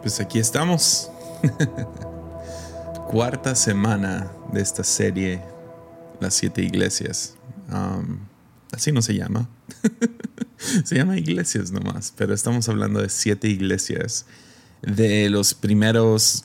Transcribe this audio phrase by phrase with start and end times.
[0.00, 1.10] Pues aquí estamos.
[3.10, 5.42] Cuarta semana de esta serie,
[6.20, 7.34] Las Siete Iglesias.
[8.72, 9.46] así no se llama.
[10.84, 14.24] se llama Iglesias nomás, pero estamos hablando de siete iglesias
[14.80, 16.44] de los primeros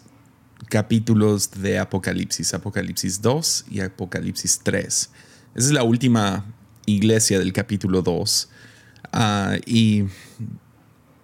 [0.70, 4.86] capítulos de Apocalipsis, Apocalipsis 2 y Apocalipsis 3.
[4.86, 5.10] Esa
[5.56, 6.46] es la última
[6.86, 8.50] iglesia del capítulo 2
[9.14, 10.06] ah, y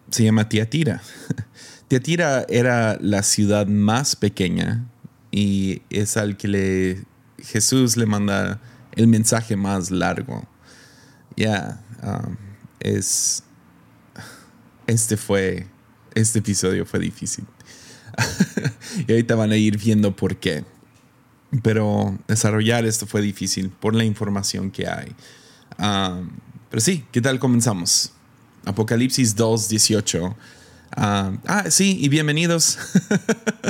[0.09, 1.01] se llama Tiatira.
[1.91, 4.87] Tiatira era la ciudad más pequeña
[5.29, 7.03] y es al que le,
[7.37, 8.61] Jesús le manda
[8.95, 10.47] el mensaje más largo.
[11.35, 12.37] Ya, um,
[12.79, 13.43] es,
[14.87, 15.67] este fue,
[16.15, 17.43] este episodio fue difícil.
[19.05, 20.63] y ahorita van a ir viendo por qué.
[21.61, 25.13] Pero desarrollar esto fue difícil por la información que hay.
[25.77, 26.29] Um,
[26.69, 28.13] pero sí, ¿qué tal comenzamos?
[28.63, 30.37] Apocalipsis 2, 18
[30.93, 32.77] Ah, ah, sí, y bienvenidos.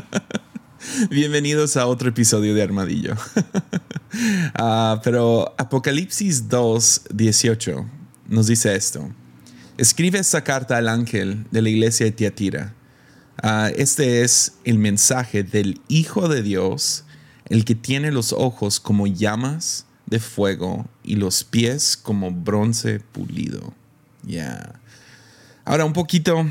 [1.11, 3.15] bienvenidos a otro episodio de Armadillo.
[4.55, 7.85] Ah, pero Apocalipsis 2, 18
[8.27, 9.09] nos dice esto.
[9.77, 12.73] Escribe esta carta al ángel de la iglesia de Tiatira.
[13.41, 17.05] Ah, este es el mensaje del Hijo de Dios,
[17.47, 23.73] el que tiene los ojos como llamas de fuego y los pies como bronce pulido.
[24.23, 24.73] Ya.
[25.63, 26.45] Ahora un poquito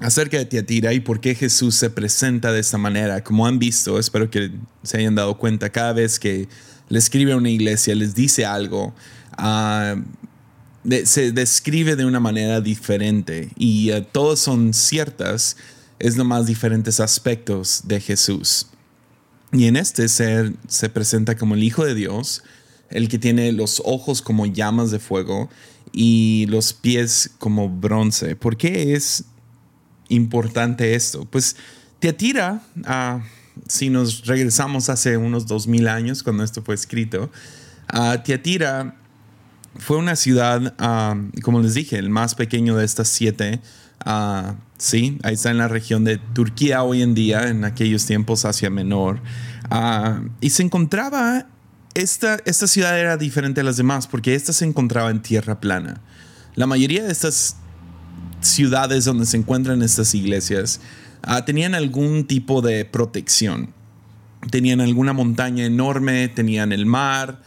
[0.00, 3.24] acerca de Tiatira y por qué Jesús se presenta de esta manera.
[3.24, 4.50] Como han visto, espero que
[4.82, 6.48] se hayan dado cuenta, cada vez que
[6.88, 8.94] le escribe a una iglesia, les dice algo,
[9.32, 9.96] ah,
[11.04, 15.56] se describe de una manera diferente y uh, todas son ciertas,
[15.98, 18.68] es más diferentes aspectos de Jesús.
[19.52, 22.42] Y en este ser se presenta como el Hijo de Dios,
[22.90, 25.48] el que tiene los ojos como llamas de fuego
[25.92, 28.36] y los pies como bronce.
[28.36, 29.24] ¿Por qué es
[30.08, 31.24] importante esto?
[31.24, 31.56] Pues
[31.98, 33.20] Teatira, uh,
[33.68, 37.30] si nos regresamos hace unos dos mil años cuando esto fue escrito,
[38.24, 38.96] Teatira
[39.78, 40.74] fue una ciudad,
[41.42, 43.60] como les dije, el más pequeño de estas siete.
[44.78, 48.70] sí, ahí está en la región de Turquía hoy en día, en aquellos tiempos Asia
[48.70, 49.20] Menor.
[50.40, 51.46] y se encontraba,
[51.94, 56.00] esta, esta ciudad era diferente a las demás porque esta se encontraba en tierra plana.
[56.54, 57.56] La mayoría de estas
[58.46, 60.80] ciudades donde se encuentran estas iglesias
[61.22, 63.74] ah, tenían algún tipo de protección.
[64.50, 67.42] Tenían alguna montaña enorme, tenían el mar,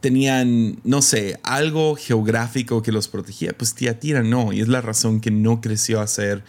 [0.00, 3.52] tenían, no sé, algo geográfico que los protegía.
[3.56, 6.44] Pues Tiatira no, y es la razón que no creció a ser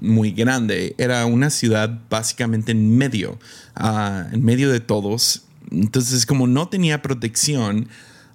[0.00, 0.94] muy grande.
[0.98, 3.38] Era una ciudad básicamente en medio,
[3.74, 5.44] ah, en medio de todos.
[5.70, 7.88] Entonces, como no tenía protección,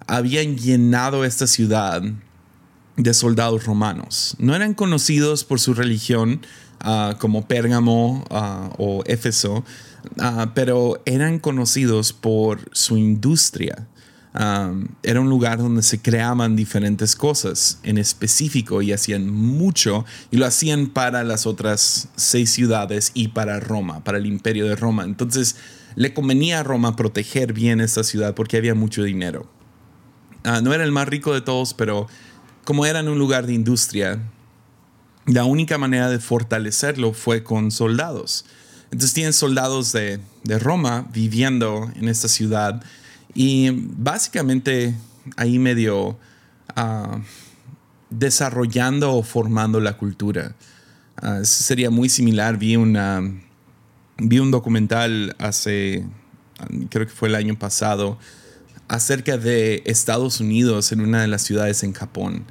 [0.06, 2.02] habían llenado esta ciudad
[2.96, 4.36] de soldados romanos.
[4.38, 6.42] No eran conocidos por su religión
[6.80, 9.64] ah, como Pérgamo ah, o Éfeso,
[10.18, 13.86] ah, pero eran conocidos por su industria.
[15.02, 20.46] era un lugar donde se creaban diferentes cosas en específico y hacían mucho y lo
[20.46, 25.04] hacían para las otras seis ciudades y para Roma, para el imperio de Roma.
[25.04, 25.56] Entonces
[25.96, 29.50] le convenía a Roma proteger bien esta ciudad porque había mucho dinero.
[30.44, 32.06] no era el más rico de todos, pero
[32.64, 34.20] como era en un lugar de industria,
[35.26, 38.44] la única manera de fortalecerlo fue con soldados.
[38.84, 40.20] Entonces tienen soldados de,
[40.58, 42.82] Roma viviendo en esta ciudad
[43.34, 44.94] y básicamente
[45.36, 46.18] ahí medio
[46.76, 47.20] ah,
[48.10, 50.54] desarrollando o formando la cultura.
[51.16, 52.58] Ah, sería muy similar.
[52.58, 53.22] Vi, una,
[54.18, 56.04] vi un documental hace,
[56.90, 58.18] creo que fue el año pasado,
[58.92, 62.44] acerca de Estados Unidos en una de las ciudades en Japón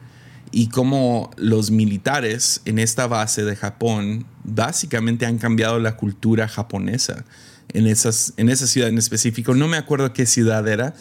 [0.51, 7.25] y cómo los militares en esta base de Japón básicamente han cambiado la cultura japonesa
[7.69, 9.53] en, esas, en esa ciudad en específico.
[9.53, 10.95] No me acuerdo qué ciudad era,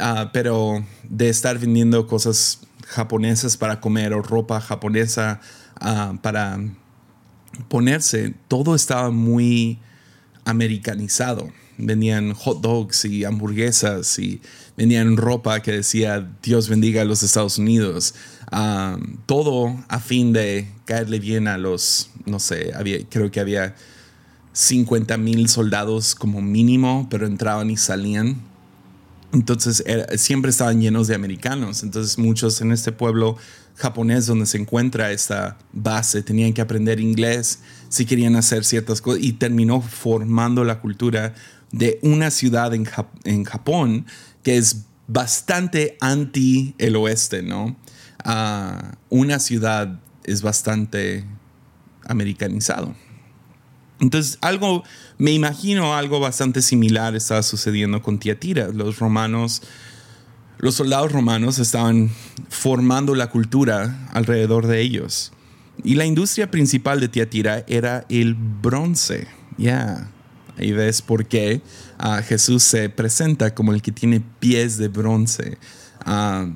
[0.00, 5.40] ah, pero de estar vendiendo cosas japonesas para comer o ropa japonesa
[5.76, 6.58] ah, para
[7.68, 9.78] ponerse, todo estaba muy
[10.44, 11.48] americanizado.
[11.78, 14.42] Vendían hot dogs y hamburguesas y
[14.76, 18.14] vendían ropa que decía Dios bendiga a los Estados Unidos.
[19.26, 23.74] todo a fin de caerle bien a los, no sé, había, creo que había
[24.52, 28.42] 50 mil soldados como mínimo, pero entraban y salían.
[29.32, 29.84] Entonces
[30.16, 31.82] siempre estaban llenos de americanos.
[31.84, 33.36] Entonces muchos en este pueblo
[33.76, 39.22] japonés donde se encuentra esta base tenían que aprender inglés si querían hacer ciertas cosas
[39.22, 41.34] y terminó formando la cultura
[41.72, 42.86] de una ciudad en,
[43.24, 44.06] en Japón
[44.42, 47.76] que es bastante anti el oeste, ¿no?
[48.24, 51.24] Ah, una ciudad es bastante
[52.04, 52.94] americanizado.
[54.00, 54.82] Entonces, algo,
[55.18, 58.68] me imagino algo bastante similar estaba sucediendo con Tiatira.
[58.68, 59.62] Los romanos,
[60.58, 62.10] los soldados romanos estaban
[62.48, 65.32] formando la cultura alrededor de ellos.
[65.84, 69.28] Y la industria principal de Tiatira era el bronce.
[69.58, 70.10] Ya,
[70.60, 71.62] ahí ves por qué
[71.98, 75.58] ah, Jesús se presenta como el que tiene pies de bronce.
[76.04, 76.46] Ah,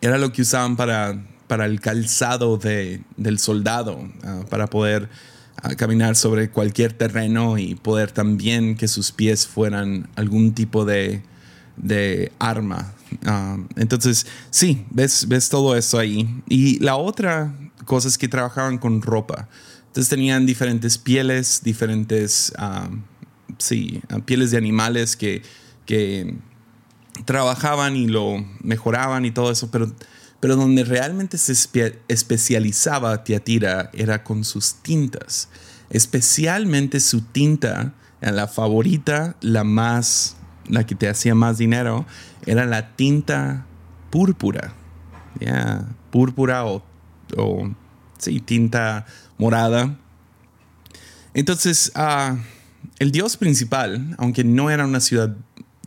[0.00, 5.08] era lo que usaban para, para el calzado de, del soldado, ah, para poder
[5.78, 11.22] caminar sobre cualquier terreno y poder también que sus pies fueran algún tipo de,
[11.78, 12.92] de arma.
[13.76, 16.42] entonces, sí, ves, ves todo eso ahí.
[16.48, 17.54] Y la otra
[17.86, 19.48] cosa es que trabajaban con ropa.
[19.94, 22.52] Entonces tenían diferentes pieles, diferentes,
[23.58, 25.42] sí, pieles de animales que,
[25.86, 26.34] que
[27.26, 29.92] trabajaban y lo mejoraban y todo eso, pero,
[30.40, 31.52] pero donde realmente se
[32.08, 35.48] especializaba Tiatira era con sus tintas,
[35.90, 40.36] especialmente su tinta, la favorita, la más,
[40.66, 42.04] la que te hacía más dinero,
[42.46, 43.64] era la tinta
[44.10, 44.74] púrpura,
[45.38, 46.84] ya, púrpura o,
[47.36, 47.70] o,
[48.18, 49.06] sí, tinta
[49.38, 49.96] morada.
[51.34, 52.36] Entonces, uh,
[52.98, 55.36] el dios principal, aunque no era una ciudad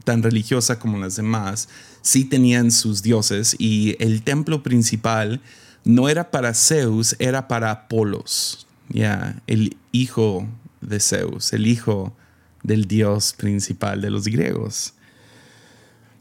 [0.04, 1.70] tan religiosa como las demás,
[2.02, 5.42] sí tenían sus dioses y el templo principal
[5.84, 10.48] no era para Zeus, era para Apolos, ya, el hijo
[10.82, 12.16] de Zeus, el hijo
[12.64, 14.94] del dios principal de los griegos.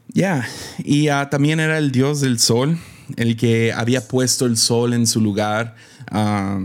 [0.09, 0.47] Ya,
[0.79, 2.77] y ah, también era el dios del sol,
[3.17, 5.75] el que había puesto el sol en su lugar.
[6.09, 6.59] Ah,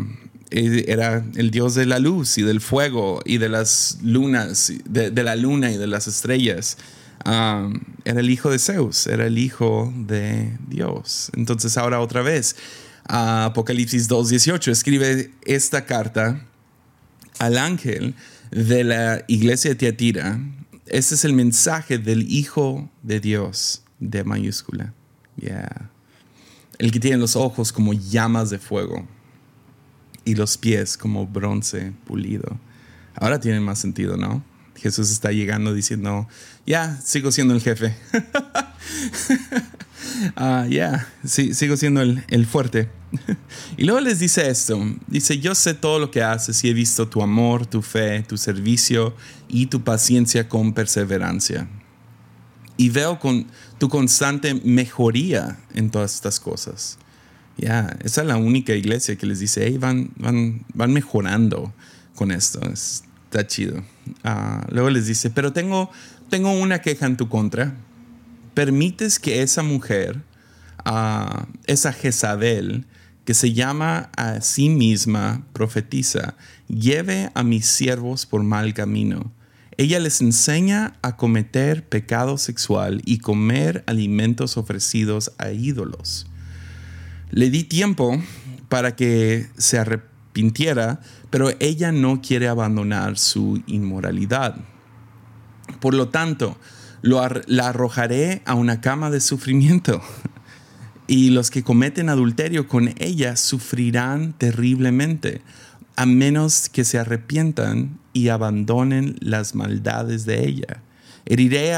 [0.53, 5.37] era el dios de la luz y del fuego y de las lunas, de la
[5.37, 6.77] luna y de las estrellas
[7.25, 11.31] era el hijo de Zeus, era el hijo de Dios.
[11.35, 12.57] Entonces ahora otra vez,
[13.05, 16.45] Apocalipsis 2.18 escribe esta carta
[17.39, 18.15] al ángel
[18.51, 20.41] de la iglesia de Tiatira.
[20.87, 24.93] Este es el mensaje del Hijo de Dios, de mayúscula.
[25.37, 25.91] Yeah.
[26.79, 29.07] El que tiene los ojos como llamas de fuego
[30.25, 32.59] y los pies como bronce pulido.
[33.15, 34.45] Ahora tiene más sentido, ¿no?
[34.77, 36.29] Jesús está llegando diciendo,
[36.67, 37.97] ya, sigo siendo el jefe.
[40.37, 42.91] Ah, ya, sí, sigo siendo el, el fuerte.
[43.77, 47.09] y luego les dice esto, dice, yo sé todo lo que haces y he visto
[47.09, 49.15] tu amor, tu fe, tu servicio
[49.49, 51.69] y tu paciencia con perseverancia.
[52.77, 53.47] Y veo con
[53.79, 56.99] tu constante mejoría en todas estas cosas.
[57.57, 61.73] Ya, esa es la única iglesia que les dice, hey, van, van, van mejorando
[62.15, 62.61] con esto.
[62.71, 63.83] Está chido.
[64.25, 65.91] Ah, luego les dice, pero tengo,
[66.29, 67.75] tengo una queja en tu contra.
[68.55, 70.21] Permites que esa mujer,
[70.85, 72.87] uh, esa Jezabel,
[73.25, 76.35] que se llama a sí misma profetiza,
[76.69, 79.33] lleve a mis siervos por mal camino.
[79.77, 86.27] Ella les enseña a cometer pecado sexual y comer alimentos ofrecidos a ídolos.
[87.33, 88.23] Le di tiempo
[88.69, 91.01] para que se arrepintiera,
[91.31, 94.57] pero ella no quiere abandonar su inmoralidad.
[95.81, 96.59] Por lo tanto,
[97.01, 100.01] la arrojaré a una cama de sufrimiento.
[101.09, 105.43] Y los que cometen adulterio con ella sufrirán terriblemente,
[105.97, 110.83] a menos que se arrepientan y abandonen las maldades de ella
[111.27, 111.73] heriré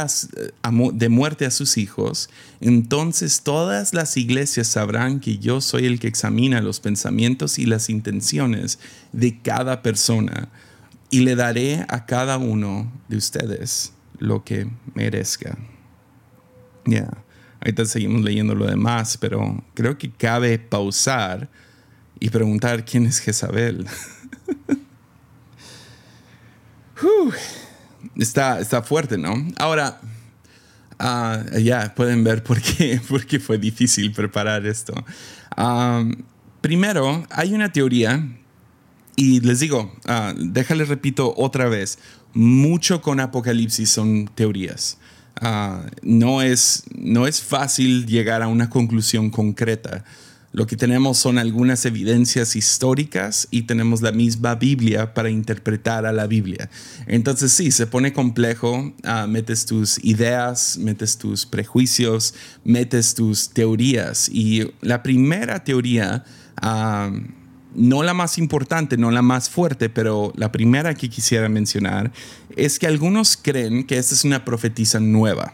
[0.94, 6.08] de muerte a sus hijos, entonces todas las iglesias sabrán que yo soy el que
[6.08, 8.78] examina los pensamientos y las intenciones
[9.12, 10.48] de cada persona,
[11.10, 15.56] y le daré a cada uno de ustedes lo que merezca.
[16.86, 17.08] Ya,
[17.60, 21.48] ahorita seguimos leyendo lo demás, pero creo que cabe pausar
[22.18, 23.86] y preguntar quién es Jezabel.
[28.16, 29.34] está, está fuerte, ¿no?
[29.56, 30.00] Ahora,
[30.98, 34.94] ah, ya pueden ver por qué, por qué, fue difícil preparar esto.
[36.60, 38.26] primero, hay una teoría,
[39.16, 41.98] y les digo, uh, déjales repito otra vez,
[42.32, 44.98] mucho con Apocalipsis son teorías.
[45.40, 50.04] Ah, no, es, no es fácil llegar a una conclusión concreta.
[50.54, 56.12] Lo que tenemos son algunas evidencias históricas y tenemos la misma Biblia para interpretar a
[56.12, 56.70] la Biblia.
[57.08, 64.28] Entonces sí, se pone complejo, ah, metes tus ideas, metes tus prejuicios, metes tus teorías.
[64.28, 66.22] Y la primera teoría,
[66.62, 67.10] ah,
[67.74, 72.12] no la más importante, no la más fuerte, pero la primera que quisiera mencionar,
[72.54, 75.52] es que algunos creen que esta es una profetisa nueva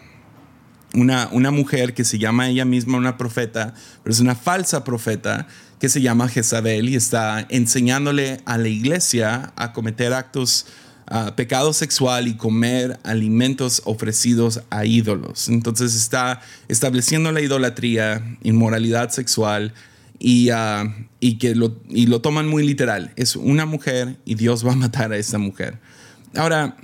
[0.95, 5.47] una, una mujer que se llama ella misma una profeta, pero es una falsa profeta
[5.79, 10.67] que se llama Jezabel y está enseñándole a la iglesia a cometer actos,
[11.11, 15.49] uh, pecado sexual y comer alimentos ofrecidos a ídolos.
[15.49, 19.73] Entonces está estableciendo la idolatría, inmoralidad sexual
[20.19, 23.13] y, uh, y que lo, y lo toman muy literal.
[23.17, 25.79] Es una mujer y Dios va a matar a esa mujer.
[26.37, 26.77] Ahora,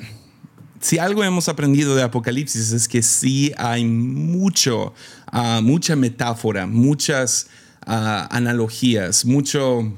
[0.81, 4.95] si algo hemos aprendido de Apocalipsis es que sí hay mucho,
[5.33, 7.49] uh, mucha metáfora, muchas
[7.87, 9.93] uh, analogías, mucho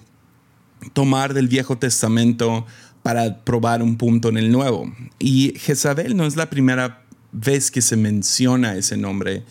[0.92, 2.66] tomar del Viejo Testamento
[3.02, 4.92] para probar un punto en el Nuevo.
[5.18, 9.44] Y Jezabel no es la primera vez que se menciona ese nombre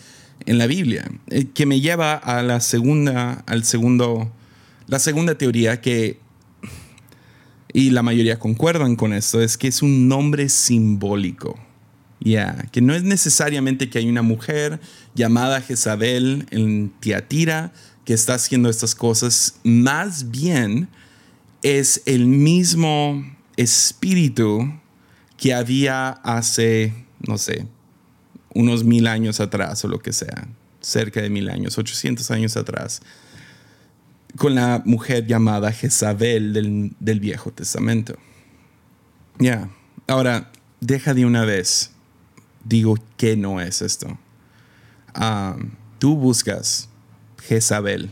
[0.46, 4.32] en la Biblia, eh, que me lleva a la segunda, al segundo,
[4.86, 6.20] la segunda teoría que
[7.72, 11.58] y la mayoría concuerdan con esto, es que es un nombre simbólico.
[12.20, 14.80] Ya, que no es necesariamente que hay una mujer
[15.14, 17.72] llamada Jezabel en Tiatira
[18.04, 20.88] que está haciendo estas cosas, más bien
[21.62, 23.24] es el mismo
[23.56, 24.72] espíritu
[25.36, 27.66] que había hace, no sé,
[28.54, 30.48] unos mil años atrás o lo que sea,
[30.80, 33.02] cerca de mil años, 800 años atrás,
[34.36, 36.52] con la mujer llamada Jezabel
[36.98, 38.16] del, Viejo Testamento.
[39.38, 39.70] Ya,
[40.06, 41.92] ahora, deja de una vez,
[42.64, 44.18] digo que no es esto.
[45.14, 45.56] Ah,
[45.98, 46.88] tú buscas
[47.42, 48.10] Jezabel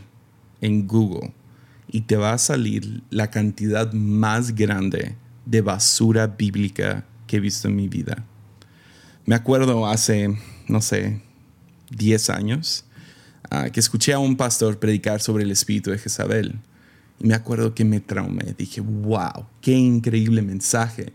[0.61, 1.33] en Google
[1.89, 7.67] y te va a salir la cantidad más grande de basura bíblica que he visto
[7.67, 8.25] en mi vida.
[9.25, 11.21] Me acuerdo hace, no sé,
[11.91, 12.85] 10 años,
[13.49, 16.59] Ah, que escuché a un pastor predicar sobre el espíritu de Jezabel.
[17.19, 18.53] Y me acuerdo que me traumé.
[18.57, 21.13] Dije, wow, qué increíble mensaje.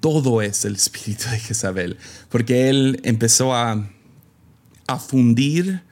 [0.00, 1.96] Todo es el espíritu de Jezabel.
[2.28, 3.88] Porque él empezó a,
[4.86, 5.82] a fundir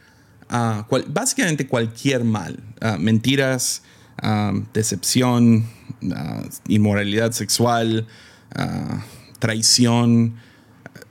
[1.08, 2.58] básicamente cualquier mal.
[2.98, 3.82] mentiras,
[4.72, 5.66] decepción,
[6.68, 8.06] inmoralidad sexual,
[9.38, 10.34] traición.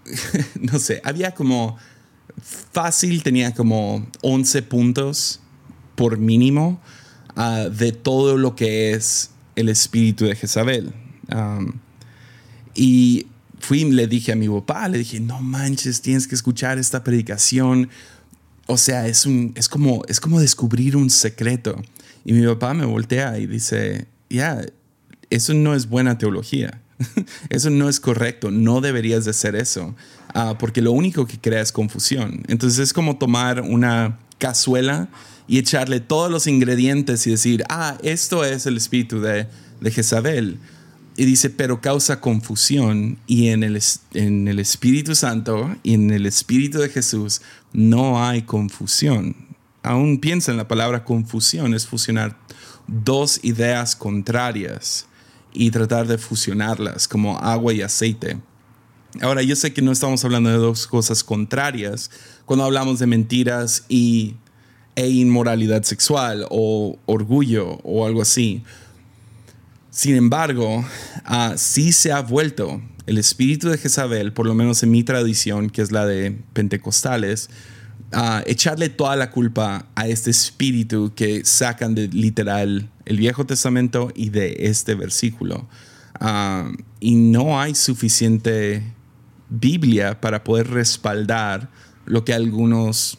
[0.62, 1.78] no sé, había como
[2.42, 5.40] fácil tenía como 11 puntos
[5.96, 6.82] por mínimo
[7.36, 10.94] ah, de todo lo que es el espíritu de Jezabel.
[12.74, 13.28] y
[13.60, 17.90] fui le dije a mi papá, le dije, no manches, tienes que escuchar esta predicación.
[18.68, 21.82] O sea, es, un, es, como, es como descubrir un secreto.
[22.26, 24.62] Y mi papá me voltea y dice, ya,
[25.30, 26.82] eso no es buena teología.
[27.50, 29.96] eso no es correcto, no deberías de hacer eso.
[30.38, 32.44] Ah, porque lo único que crea es confusión.
[32.50, 35.08] Entonces es como tomar una cazuela
[35.48, 39.48] y echarle todos los ingredientes y decir, ah, esto es el espíritu de,
[39.80, 40.60] de Jezabel.
[41.16, 43.82] Y dice, pero causa confusión y en el,
[44.14, 49.38] en el Espíritu Santo y en el Espíritu de Jesús no hay confusión.
[49.84, 52.38] Aún piensa en la palabra confusión, es fusionar
[52.88, 55.06] dos ideas contrarias
[55.54, 58.38] y tratar de fusionarlas como agua y aceite.
[59.22, 62.12] Ahora, yo sé que no estamos hablando de dos cosas contrarias
[62.46, 64.36] cuando hablamos de mentiras y,
[64.96, 68.64] e inmoralidad sexual o orgullo o algo así.
[69.90, 70.86] Sin embargo,
[71.30, 75.70] uh, sí se ha vuelto el espíritu de Jezabel, por lo menos en mi tradición,
[75.70, 77.50] que es la de pentecostales,
[78.12, 84.12] a echarle toda la culpa a este espíritu que sacan de literal el Viejo Testamento
[84.16, 85.68] y de este versículo.
[86.20, 88.84] Ah, y no hay suficiente
[89.50, 91.70] Biblia para poder respaldar
[92.06, 93.18] lo que algunos,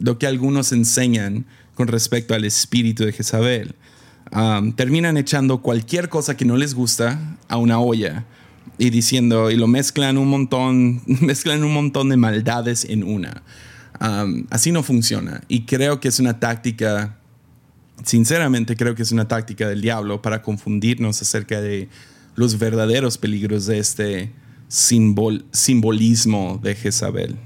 [0.00, 3.74] lo que algunos enseñan con respecto al espíritu de Jezabel.
[4.76, 8.24] terminan echando cualquier cosa que no les gusta a una olla
[8.78, 13.42] y diciendo y lo mezclan un montón, mezclan un montón de maldades en una.
[14.50, 17.18] así no funciona y creo que es una táctica,
[18.04, 21.88] sinceramente creo que es una táctica del diablo para confundirnos acerca de
[22.34, 24.32] los verdaderos peligros de este,
[24.68, 27.36] simbolismo de Jezabel,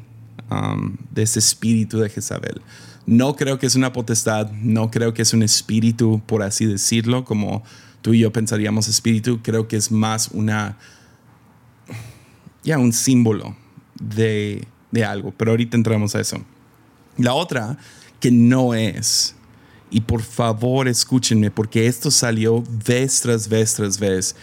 [0.50, 2.61] um, de ese espíritu de Jezabel.
[3.07, 7.25] No creo que es una potestad, no creo que es un espíritu, por así decirlo,
[7.25, 7.62] como
[8.03, 10.79] tú y yo pensaríamos espíritu, creo que es más una,
[12.62, 13.57] ya, un símbolo
[14.00, 16.39] de, de algo, pero ahorita entramos a eso.
[17.17, 17.79] La otra,
[18.21, 19.35] que no es,
[19.91, 24.37] y por favor escúchenme, porque esto salió vez tras vez tras vez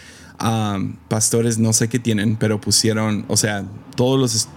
[1.08, 3.64] pastores no sé qué tienen, pero pusieron, o sea,
[3.96, 4.48] todos los,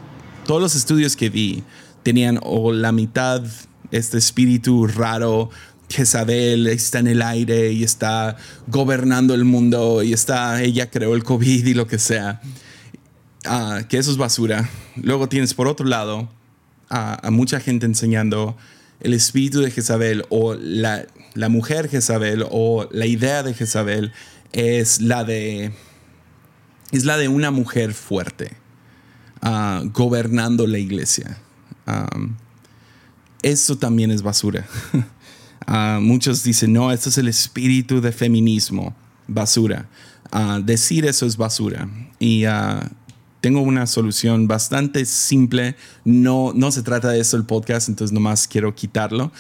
[0.46, 1.64] todos los estudios que vi
[2.04, 3.44] tenían o la mitad
[3.92, 5.50] este espíritu raro
[5.90, 11.24] Jezabel está en el aire y está gobernando el mundo y está, ella creó el
[11.24, 12.42] COVID y lo que sea.
[13.46, 14.70] Ah, que eso es basura.
[14.96, 16.30] Luego tienes por otro lado
[16.90, 18.56] a, mucha gente enseñando
[19.00, 21.06] el espíritu de Jezabel o la,
[21.50, 24.12] mujer Jezabel o la idea de Jezabel
[24.54, 25.72] es la de,
[26.92, 28.52] es la de una mujer fuerte
[29.42, 31.38] ah, gobernando la iglesia.
[33.42, 34.68] eso también es basura.
[35.68, 38.96] Ah, muchos dicen, no, esto es el espíritu de feminismo,
[39.28, 39.88] basura.
[40.32, 41.88] Ah, decir eso es basura.
[42.20, 42.46] Y
[43.42, 45.76] tengo una solución bastante simple.
[46.04, 49.32] No, no se trata de eso el podcast, entonces nomás quiero quitarlo.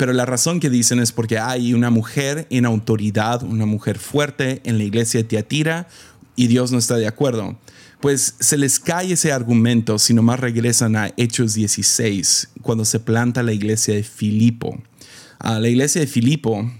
[0.00, 4.62] Pero la razón que dicen es porque hay una mujer en autoridad, una mujer fuerte
[4.64, 5.88] en la iglesia de Tiatira
[6.36, 7.58] y Dios no está de acuerdo.
[8.00, 13.42] Pues se les cae ese argumento si nomás regresan a Hechos 16, cuando se planta
[13.42, 14.82] la iglesia de Filipo.
[15.38, 16.72] la iglesia de Filipo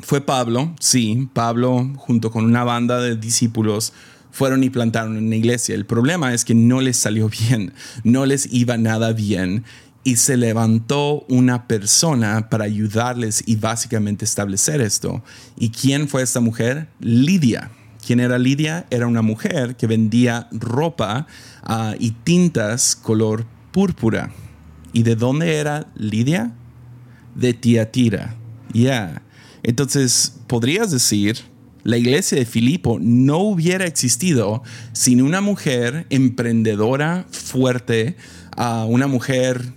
[0.00, 3.92] fue Pablo, sí, Pablo junto con una banda de discípulos
[4.30, 5.74] fueron y plantaron una iglesia.
[5.74, 9.62] El problema es que no les salió bien, no les iba nada bien
[10.06, 15.24] y se levantó una persona para ayudarles y básicamente establecer esto.
[15.58, 16.86] ¿Y quién fue esta mujer?
[17.00, 17.72] Lidia.
[18.06, 18.86] ¿Quién era Lidia?
[18.90, 21.26] Era una mujer que vendía ropa
[21.64, 24.30] ah, y tintas color púrpura.
[24.92, 26.52] ¿Y de dónde era Lidia?
[27.34, 28.36] De Tiatira.
[28.72, 29.22] Ya.
[29.64, 31.38] Entonces, podrías decir
[31.82, 38.16] la iglesia de Filipo no hubiera existido sin una mujer emprendedora, fuerte,
[38.88, 39.74] una mujer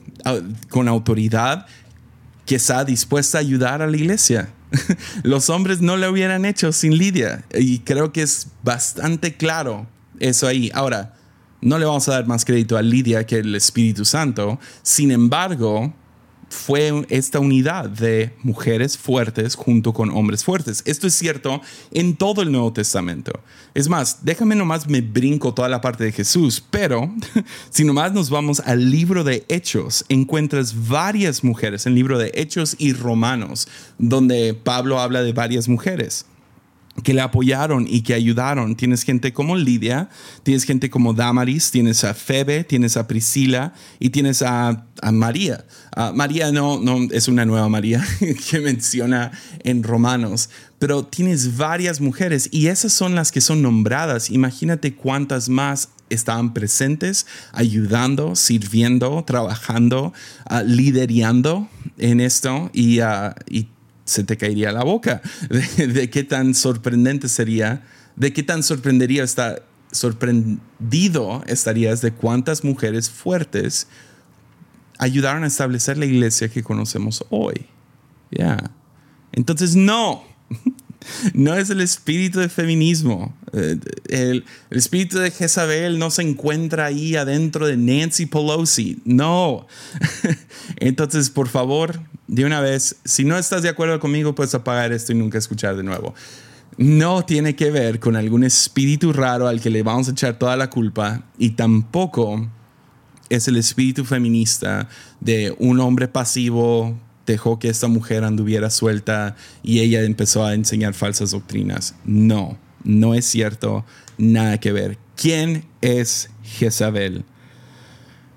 [0.69, 1.65] con autoridad
[2.45, 4.49] que está dispuesta a ayudar a la iglesia.
[5.23, 9.87] Los hombres no lo hubieran hecho sin Lidia y creo que es bastante claro
[10.19, 10.71] eso ahí.
[10.73, 11.15] Ahora,
[11.61, 14.59] no le vamos a dar más crédito a Lidia que el Espíritu Santo.
[14.81, 15.93] Sin embargo,
[16.49, 20.81] fue esta unidad de mujeres fuertes junto con hombres fuertes.
[20.85, 23.31] Esto es cierto en todo el Nuevo Testamento.
[23.73, 27.13] Es más, déjame nomás me brinco toda la parte de Jesús, pero
[27.69, 32.31] si nomás nos vamos al libro de Hechos, encuentras varias mujeres en el libro de
[32.33, 36.25] Hechos y Romanos, donde Pablo habla de varias mujeres
[37.03, 38.75] que le apoyaron y que ayudaron.
[38.75, 40.09] Tienes gente como Lidia,
[40.43, 45.65] tienes gente como Damaris, tienes a Febe, tienes a Priscila y tienes a, María.
[46.13, 48.05] María no, no es una nueva María
[48.49, 49.31] que menciona
[49.63, 54.29] en Romanos, pero tienes varias mujeres y esas son las que son nombradas.
[54.29, 60.13] Imagínate cuántas más estaban presentes, ayudando, sirviendo, trabajando,
[60.49, 63.67] uh, liderando en esto y, uh, y
[64.09, 67.83] se te caería la boca de, qué tan sorprendente sería,
[68.15, 69.25] de qué tan sorprendería
[69.91, 73.87] sorprendido estarías de cuántas mujeres fuertes
[74.97, 77.65] ayudaron a establecer la iglesia que conocemos hoy.
[78.31, 78.71] Ya.
[79.31, 80.23] Entonces, no.
[81.33, 83.33] No es el espíritu de feminismo.
[83.53, 89.01] Eh, el, el, espíritu de Jezabel no se encuentra ahí adentro de Nancy Pelosi.
[89.05, 89.65] No.
[90.75, 95.11] Entonces, por favor, de una vez, si no estás de acuerdo conmigo, puedes apagar esto
[95.11, 96.13] y nunca escuchar de nuevo.
[96.77, 100.55] No tiene que ver con algún espíritu raro al que le vamos a echar toda
[100.55, 102.47] la culpa y tampoco
[103.29, 104.87] es el espíritu feminista
[105.19, 110.93] de un hombre pasivo dejó que esta mujer anduviera suelta y ella empezó a enseñar
[110.93, 111.95] falsas doctrinas.
[112.05, 113.85] No, no es cierto,
[114.19, 114.99] nada que ver.
[115.15, 117.25] ¿Quién es Jezabel?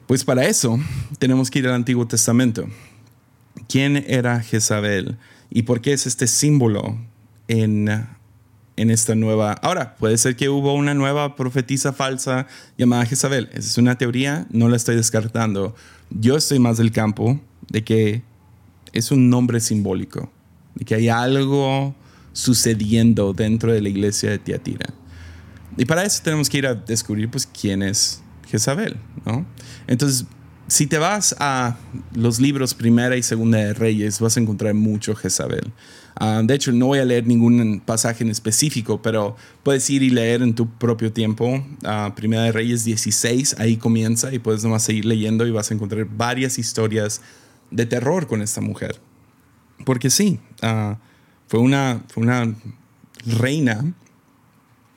[0.07, 0.79] Pues para eso
[1.19, 2.67] tenemos que ir al Antiguo Testamento.
[3.73, 5.17] ¿Quién era Jezabel?
[5.49, 6.99] ¿Y por qué es este símbolo
[7.49, 7.89] en,
[8.77, 9.55] en esta nueva...
[9.55, 13.49] Ahora, puede ser que hubo una nueva profetisa falsa llamada Jezabel.
[13.53, 15.75] Esa es una teoría, no la estoy descartando.
[16.11, 18.23] Yo estoy más del campo de que
[18.93, 20.31] es un nombre simbólico,
[20.75, 21.95] de que hay algo
[22.35, 24.93] sucediendo dentro de la iglesia de Tiatira.
[25.79, 29.47] Y para eso tenemos que ir a descubrir pues quién es Jezabel, ¿no?
[29.87, 30.27] Entonces,
[30.73, 31.77] si te vas a
[32.15, 35.71] los libros Primera y Segunda de Reyes, vas a encontrar mucho Jezabel.
[36.17, 40.09] Ah, de hecho, no voy a leer ningún pasaje en específico, pero puedes ir y
[40.09, 41.63] leer en tu propio tiempo.
[41.85, 45.75] Ah, Primera de Reyes 16, ahí comienza y puedes nomás seguir leyendo y vas a
[45.75, 47.21] encontrar varias historias
[47.71, 48.99] de terror con esta mujer.
[49.85, 50.97] Porque sí, ah,
[51.49, 52.55] fue, una, fue una
[53.27, 53.93] reina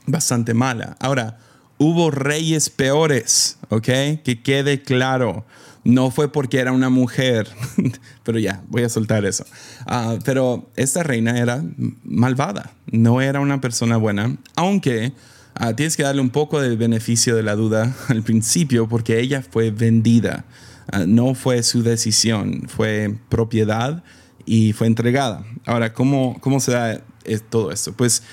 [0.05, 0.95] bastante mala.
[1.01, 1.37] Ahora,
[1.77, 3.87] hubo reyes peores, ¿ok?
[4.23, 5.45] Que quede claro.
[5.85, 7.47] No fue porque era una mujer,
[8.23, 9.45] pero ya, voy a soltar eso.
[9.85, 11.63] Ah, pero esta reina era
[12.03, 15.13] malvada, no era una persona buena, aunque
[15.53, 19.43] ah, tienes que darle un poco del beneficio de la duda al principio porque ella
[19.43, 20.45] fue vendida.
[20.91, 24.03] Ah, no fue su decisión, fue propiedad
[24.43, 25.45] y fue entregada.
[25.67, 27.01] Ahora, ¿cómo, cómo se da
[27.49, 27.93] todo esto?
[27.93, 28.23] Pues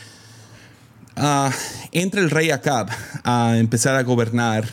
[1.93, 2.89] entra el rey Acab
[3.25, 4.65] a empezar a gobernar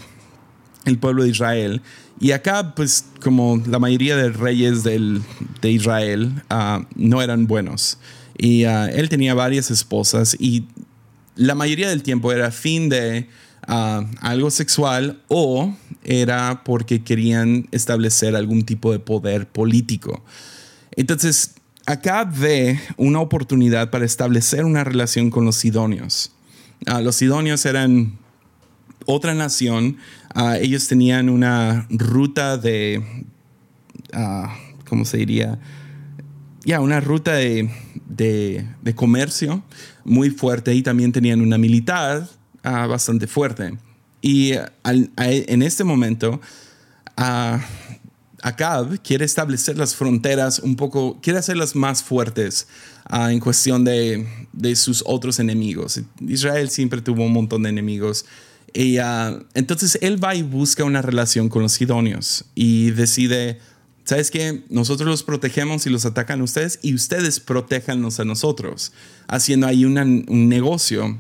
[0.86, 1.82] el pueblo de Israel
[2.20, 5.22] Y acá, pues, como la mayoría de reyes del,
[5.62, 7.98] de Israel, ah, no eran buenos.
[8.38, 10.66] Y ah, él tenía varias esposas y
[11.36, 13.30] la mayoría del tiempo era fin de
[13.68, 20.22] ah, algo sexual o era porque querían establecer algún tipo de poder político.
[20.98, 21.56] Entonces,
[21.86, 26.32] acá ve una oportunidad para establecer una relación con los sidonios.
[26.86, 28.18] los sidonios eran
[29.06, 29.98] otra nación
[30.34, 33.04] Ah, ellos tenían una ruta de,
[34.14, 34.48] uh,
[34.88, 35.60] ¿cómo se diría?
[36.66, 37.70] Ya, una ruta de,
[38.08, 39.64] de, comercio
[40.04, 42.28] muy fuerte y también tenían una militar
[42.64, 43.78] ah, bastante fuerte.
[44.22, 44.52] Y
[44.84, 46.42] en este momento,
[47.16, 52.68] Acab quiere establecer las fronteras un poco, quiere hacerlas más fuertes
[53.12, 56.02] en cuestión de, de, sus otros enemigos.
[56.20, 58.26] Israel siempre tuvo un montón de enemigos
[58.74, 63.60] y ah, entonces él va y busca una relación con los sidonios y decide,
[64.04, 64.64] ¿sabes qué?
[64.70, 68.92] Nosotros los protegemos y los atacan a ustedes y ustedes protéjanos a nosotros,
[69.28, 71.18] haciendo ahí un negocio.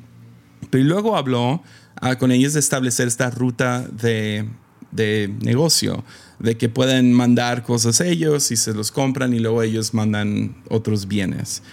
[0.69, 1.63] Pero luego habló
[2.01, 4.47] ah, con ellos de establecer esta ruta de,
[4.91, 6.03] de negocio,
[6.39, 11.07] de que pueden mandar cosas ellos y se los compran y luego ellos mandan otros
[11.07, 11.63] bienes.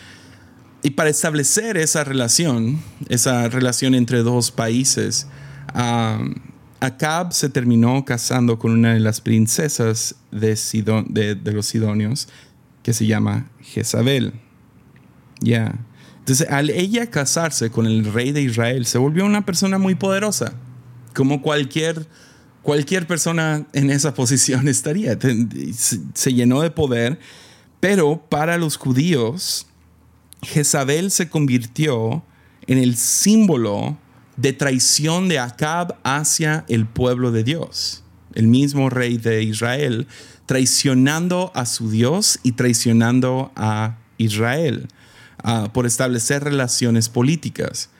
[0.82, 5.26] Y para establecer esa relación, esa relación entre dos países,
[6.81, 10.57] Acab se terminó casando con una de las princesas de,
[11.09, 12.29] de, los sidonios
[12.83, 14.35] que se llama Jezabel.
[15.40, 15.79] Ya.
[16.18, 20.55] Entonces, al ella casarse con el rey de Israel, se volvió una persona muy poderosa,
[21.14, 22.07] como cualquier,
[22.62, 25.18] cualquier persona en esa posición estaría.
[26.14, 27.18] Se llenó de poder,
[27.81, 29.66] pero para los judíos,
[30.42, 32.22] Jezabel se convirtió
[32.66, 33.96] en el símbolo
[34.37, 38.03] de traición de Acab hacia el pueblo de Dios.
[38.35, 40.07] El mismo rey de Israel
[40.46, 44.88] traicionando a su Dios y traicionando a Israel
[45.42, 47.90] ah, por establecer relaciones políticas.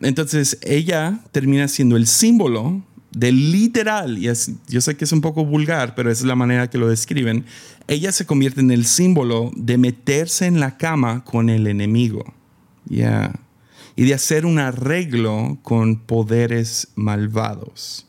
[0.00, 4.30] Entonces ella termina siendo el símbolo de literal, y
[4.68, 7.44] yo sé que es un poco vulgar, pero es la manera que lo describen,
[7.88, 12.34] ella se convierte en el símbolo de meterse en la cama con el enemigo.
[12.84, 13.32] Ya
[13.98, 18.06] y de hacer un arreglo con poderes malvados.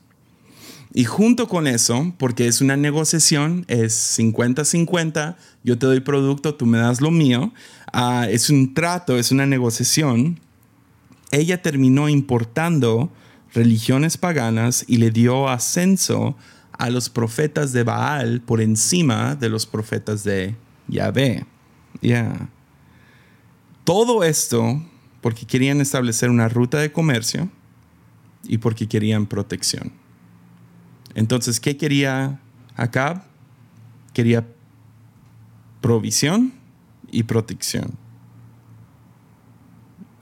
[0.94, 6.68] Y junto con eso, porque es una negociación, es 50-50, yo te doy producto, tú
[6.68, 7.52] me das lo mío,
[7.92, 10.40] ah, es un trato, es una negociación,
[11.32, 13.10] ella terminó importando
[13.52, 16.38] religiones paganas y le dio ascenso
[16.72, 20.56] a los profetas de Baal por encima de los profetas de
[20.88, 21.48] Yahvé.
[22.00, 22.48] Ya.
[23.86, 24.84] Todo esto
[25.22, 27.50] porque querían establecer una ruta de comercio
[28.44, 29.92] y porque querían protección.
[31.16, 32.40] Entonces, ¿qué quería
[32.76, 33.24] Acab?
[34.14, 34.48] Quería
[35.82, 36.54] provisión
[37.12, 37.92] y protección.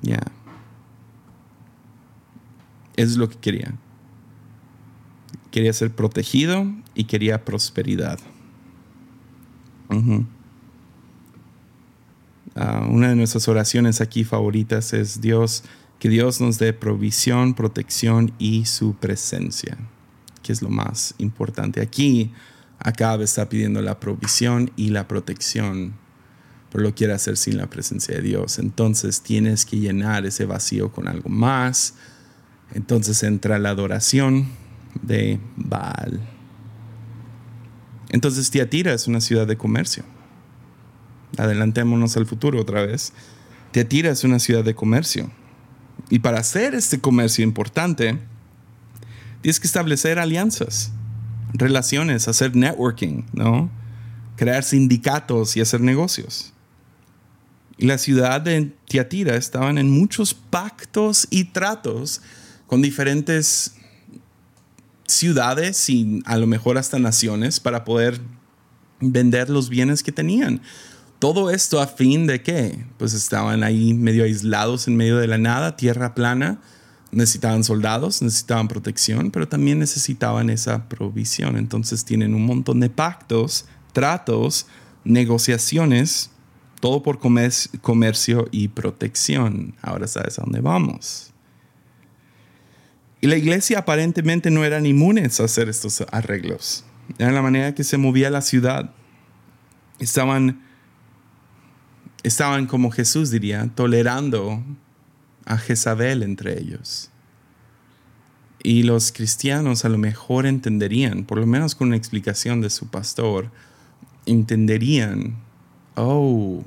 [0.02, 0.22] Ya.
[2.96, 3.74] Es lo que quería.
[5.52, 8.20] Quería ser protegido y quería prosperidad.
[9.90, 10.22] Ah,
[12.88, 15.64] una de nuestras oraciones aquí favoritas es Dios,
[16.00, 19.78] que Dios nos dé provisión, protección y su presencia,
[20.44, 21.82] que es lo más importante.
[21.82, 22.32] Aquí,
[22.80, 25.96] acá está pidiendo la provisión y la protección,
[26.72, 28.60] pero lo quiere hacer sin la presencia de Dios.
[28.60, 31.96] Entonces tienes que llenar ese vacío con algo más.
[32.74, 34.48] Entonces entra la adoración
[35.02, 36.20] de Baal.
[38.10, 40.04] Entonces Tiatira es una ciudad de comercio
[41.36, 43.14] adelantémonos al futuro otra vez,
[43.72, 45.30] Teatira es una ciudad de comercio.
[46.10, 48.18] Y para hacer este comercio importante,
[49.42, 50.92] tienes que establecer alianzas,
[51.54, 53.70] relaciones, hacer networking, ¿no?
[54.36, 56.54] Crear sindicatos y hacer negocios.
[57.78, 62.22] Y la ciudad de Tiatira estaban en muchos pactos y tratos
[62.66, 63.76] con diferentes
[65.06, 68.20] ciudades y a lo mejor hasta naciones para poder
[69.00, 70.62] vender los bienes que tenían.
[71.20, 75.40] Todo esto a fin de que, pues estaban ahí medio aislados en medio de la
[75.40, 76.60] nada, tierra plana,
[77.12, 81.58] necesitaban soldados, necesitaban protección, pero también necesitaban esa provisión.
[81.58, 84.68] Entonces tienen un montón de pactos, tratos,
[85.04, 86.30] negociaciones,
[86.80, 89.74] todo por comercio y protección.
[89.82, 91.34] Ahora sabes a dónde vamos.
[93.20, 96.86] Y la iglesia aparentemente no eran inmunes a hacer estos arreglos.
[97.18, 98.94] Era la manera que se movía la ciudad.
[99.98, 100.67] Estaban
[102.28, 104.64] estaban como Jesús diría, tolerando
[105.46, 107.10] a Jezabel entre ellos.
[108.64, 112.88] Y los cristianos a lo mejor entenderían, por lo menos con una explicación de su
[112.88, 113.52] pastor,
[114.26, 115.38] entenderían,
[115.96, 116.64] oh,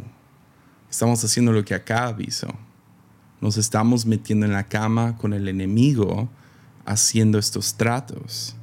[0.90, 2.48] estamos haciendo lo que acá aviso.
[3.40, 6.30] Nos estamos metiendo en la cama con el enemigo
[6.84, 8.56] haciendo estos tratos.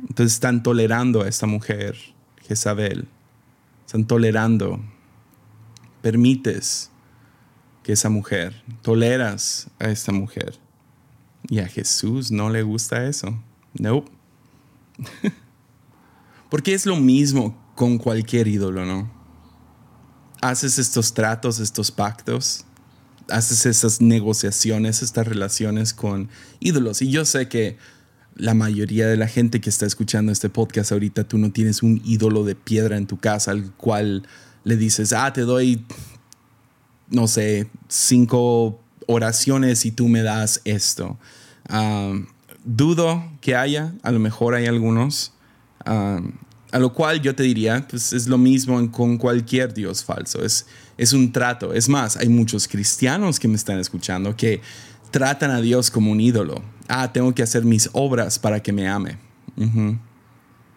[0.00, 1.96] Entonces están tolerando a esta mujer,
[2.42, 3.08] Jezabel.
[3.86, 4.80] Están tolerando.
[6.02, 6.90] Permites
[7.82, 10.58] que esa mujer, toleras a esta mujer.
[11.48, 13.30] Y a Jesús no le gusta eso.
[13.78, 13.90] No.
[13.90, 14.10] Nope.
[16.50, 19.10] Porque es lo mismo con cualquier ídolo, ¿no?
[20.40, 22.64] Haces estos tratos, estos pactos,
[23.28, 26.28] haces esas negociaciones, estas relaciones con
[26.60, 27.02] ídolos.
[27.02, 27.78] Y yo sé que
[28.36, 32.00] la mayoría de la gente que está escuchando este podcast ahorita, tú no tienes un
[32.04, 34.26] ídolo de piedra en tu casa al cual
[34.64, 35.84] le dices, ah, te doy,
[37.10, 41.18] no sé, cinco oraciones y tú me das esto.
[42.64, 45.32] dudo que haya, a lo mejor hay algunos.
[45.84, 50.44] a lo cual yo te diría, pues es lo mismo con cualquier Dios falso.
[50.44, 50.66] Es,
[50.96, 51.72] es un trato.
[51.72, 54.60] Es más, hay muchos cristianos que me están escuchando que
[55.12, 56.62] tratan a Dios como un ídolo.
[56.88, 59.18] Ah, tengo que hacer mis obras para que me ame.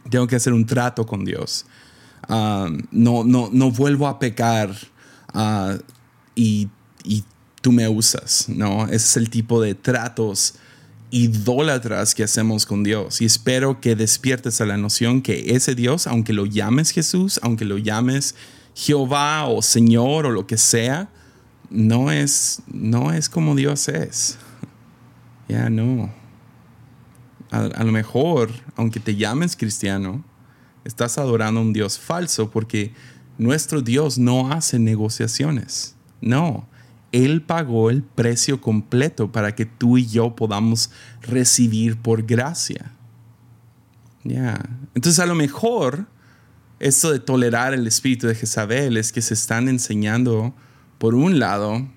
[0.10, 1.66] Tengo que hacer un trato con Dios.
[2.28, 4.76] Ah, no, no, no vuelvo a pecar
[5.34, 5.78] ah,
[6.36, 6.70] y,
[7.62, 8.46] tú me usas.
[8.48, 10.56] No, ese es el tipo de tratos
[11.10, 13.20] idólatras que hacemos con Dios.
[13.22, 17.66] Y espero que despiertes a la noción que ese Dios, aunque lo llames Jesús, aunque
[17.66, 18.36] lo llames
[18.74, 21.10] Jehová o Señor o lo que sea,
[21.70, 24.38] no es, no es como Dios es.
[25.48, 26.12] Ya no.
[27.50, 30.24] A, lo mejor, aunque te llames cristiano,
[30.84, 32.94] estás adorando a un Dios falso porque
[33.38, 35.96] nuestro Dios no hace negociaciones.
[36.20, 36.68] No.
[37.14, 42.92] Él pagó el precio completo para que tú y yo podamos recibir por gracia.
[44.26, 44.62] Ya.
[44.94, 46.06] Entonces, a lo mejor
[46.80, 50.54] esto de tolerar el espíritu de Jezabel es que se están enseñando,
[50.98, 51.88] por un lado,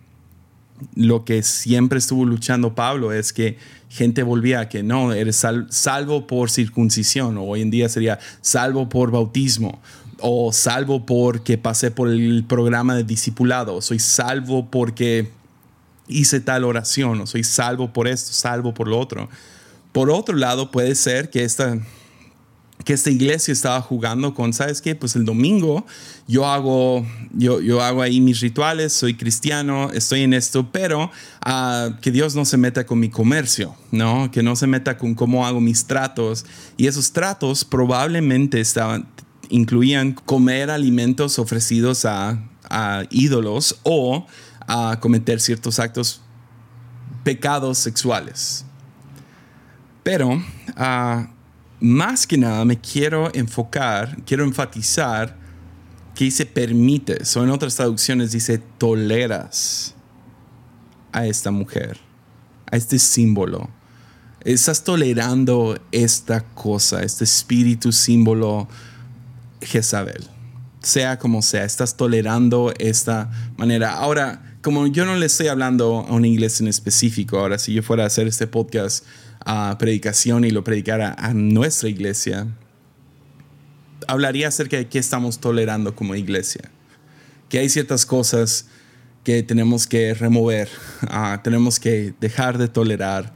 [0.95, 6.27] lo que siempre estuvo luchando Pablo es que gente volvía a que no, eres salvo
[6.27, 9.81] por circuncisión, o hoy en día sería salvo por bautismo,
[10.21, 15.31] o salvo porque pasé por el programa de discipulado, soy salvo porque
[16.09, 19.29] hice tal oración, o soy salvo por esto, salvo por lo otro.
[19.93, 21.79] Por otro lado, puede ser que esta
[22.85, 24.95] que esta iglesia estaba jugando con, ¿sabes qué?
[24.95, 25.87] Pues el domingo
[26.27, 31.11] yo hago, yo, yo hago ahí mis rituales, soy cristiano, estoy en esto, pero
[31.47, 34.31] uh, que Dios no se meta con mi comercio, ¿no?
[34.31, 36.47] Que no se meta con cómo hago mis tratos.
[36.77, 39.09] Y esos tratos probablemente estaban,
[39.49, 44.27] incluían comer alimentos ofrecidos a, a ídolos o
[44.67, 46.23] a cometer ciertos actos,
[47.25, 48.65] pecados sexuales.
[50.03, 50.43] Pero...
[50.77, 51.40] Uh,
[51.81, 55.37] más que nada me quiero enfocar, quiero enfatizar
[56.15, 59.95] que dice permites, o en otras traducciones dice toleras
[61.13, 61.99] a esta mujer,
[62.71, 63.71] a este símbolo.
[64.45, 68.69] Estás tolerando esta cosa, este espíritu símbolo
[69.61, 70.25] Jezabel.
[70.83, 73.95] Sea como sea, estás tolerando esta manera.
[73.95, 77.83] Ahora, como yo no le estoy hablando a una iglesia en específico, ahora si yo
[77.83, 79.05] fuera a hacer este podcast,
[79.45, 82.47] a predicación y lo predicara a nuestra iglesia,
[84.07, 86.71] hablaría acerca de qué estamos tolerando como iglesia.
[87.49, 88.67] Que hay ciertas cosas
[89.25, 90.69] que tenemos que remover,
[91.09, 93.33] ah, tenemos que dejar de tolerar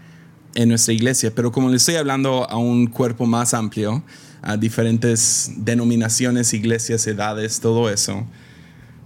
[0.54, 1.32] en nuestra iglesia.
[1.34, 4.04] Pero como le estoy hablando a un cuerpo más amplio,
[4.42, 8.26] a diferentes denominaciones, iglesias, edades, todo eso,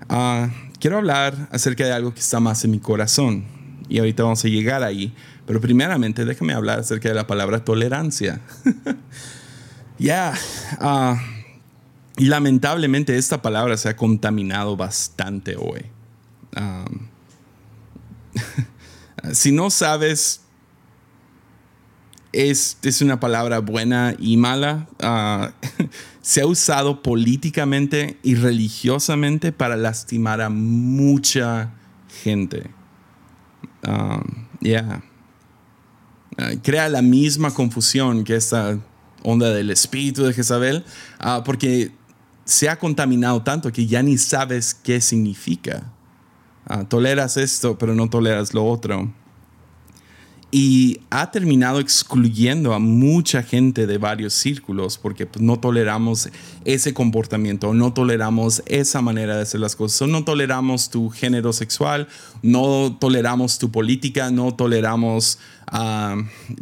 [0.09, 3.45] ah, quiero hablar acerca de algo que está más en mi corazón.
[3.89, 5.15] Y ahorita vamos a llegar ahí.
[5.49, 8.41] Pero primeramente déjame hablar acerca de la palabra tolerancia.
[10.01, 10.33] Ya,
[10.79, 11.21] ah,
[12.17, 15.87] y lamentablemente esta palabra se ha contaminado bastante hoy.
[19.33, 20.43] si no sabes,
[22.31, 24.87] es, es, una palabra buena y mala.
[25.01, 25.51] Ah,
[26.23, 31.73] se ha usado políticamente y religiosamente para lastimar a mucha
[32.23, 32.71] gente.
[34.61, 35.03] Ya.
[36.39, 38.79] Ah, crea la misma confusión que esta
[39.25, 40.85] onda del espíritu de Jezabel,
[41.21, 41.91] uh, porque
[42.45, 45.91] se ha contaminado tanto que ya ni sabes qué significa.
[46.71, 49.13] Uh, toleras esto, pero no toleras lo otro.
[50.51, 56.31] y ha terminado excluyendo a mucha gente de varios círculos porque pues, no toleramos
[56.65, 62.09] ese comportamiento, no toleramos esa manera de hacer las cosas, no toleramos tu género sexual,
[62.41, 65.39] no toleramos tu política, no toleramos
[65.71, 66.17] ah,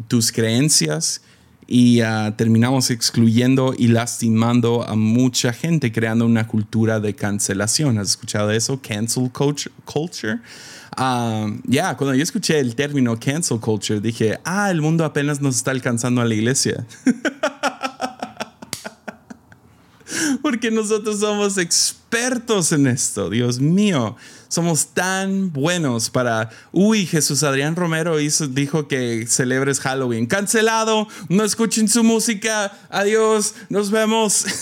[0.09, 1.23] tus creencias
[1.67, 7.99] y ah, terminamos excluyendo y lastimando a mucha gente, creando una cultura de cancelación.
[7.99, 8.81] ¿Has escuchado eso?
[8.81, 10.41] Cancel culture.
[10.99, 15.57] Um, ya, cuando yo escuché el término cancel culture, dije, ah, el mundo apenas nos
[15.57, 16.87] está alcanzando a la iglesia.
[20.43, 24.17] Porque nosotros somos expertos en esto, Dios mío.
[24.49, 30.27] Somos tan buenos para, uy, Jesús Adrián Romero hizo, dijo que celebres Halloween.
[30.27, 34.47] Cancelado, no escuchen su música, adiós, nos vemos.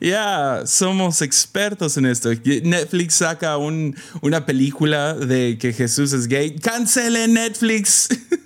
[0.00, 2.30] Ya, somos expertos en esto.
[2.62, 6.56] Netflix saca una película de que Jesús es gay.
[6.56, 8.08] ¡Cancele Netflix!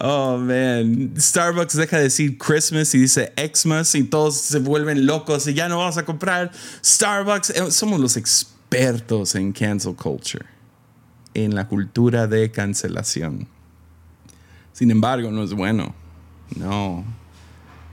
[0.00, 1.14] oh, man.
[1.16, 5.68] Starbucks deja de decir Christmas y dice Xmas y todos se vuelven locos y ya
[5.68, 6.50] no vamos a comprar
[6.84, 7.50] Starbucks.
[7.50, 10.46] Eh, somos los expertos en cancel culture,
[11.34, 13.48] en la cultura de cancelación.
[14.72, 15.94] Sin embargo, no es bueno.
[16.56, 17.04] No.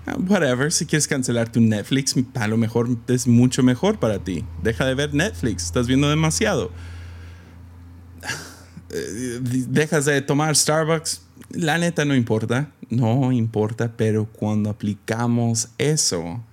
[0.08, 4.44] Ah, whatever, si quieres cancelar tu Netflix, a lo mejor es mucho mejor para ti.
[4.64, 6.72] Deja de ver Netflix, estás viendo demasiado.
[8.94, 16.44] Eh, dejas de tomar Starbucks, la neta no importa, no importa, pero cuando aplicamos eso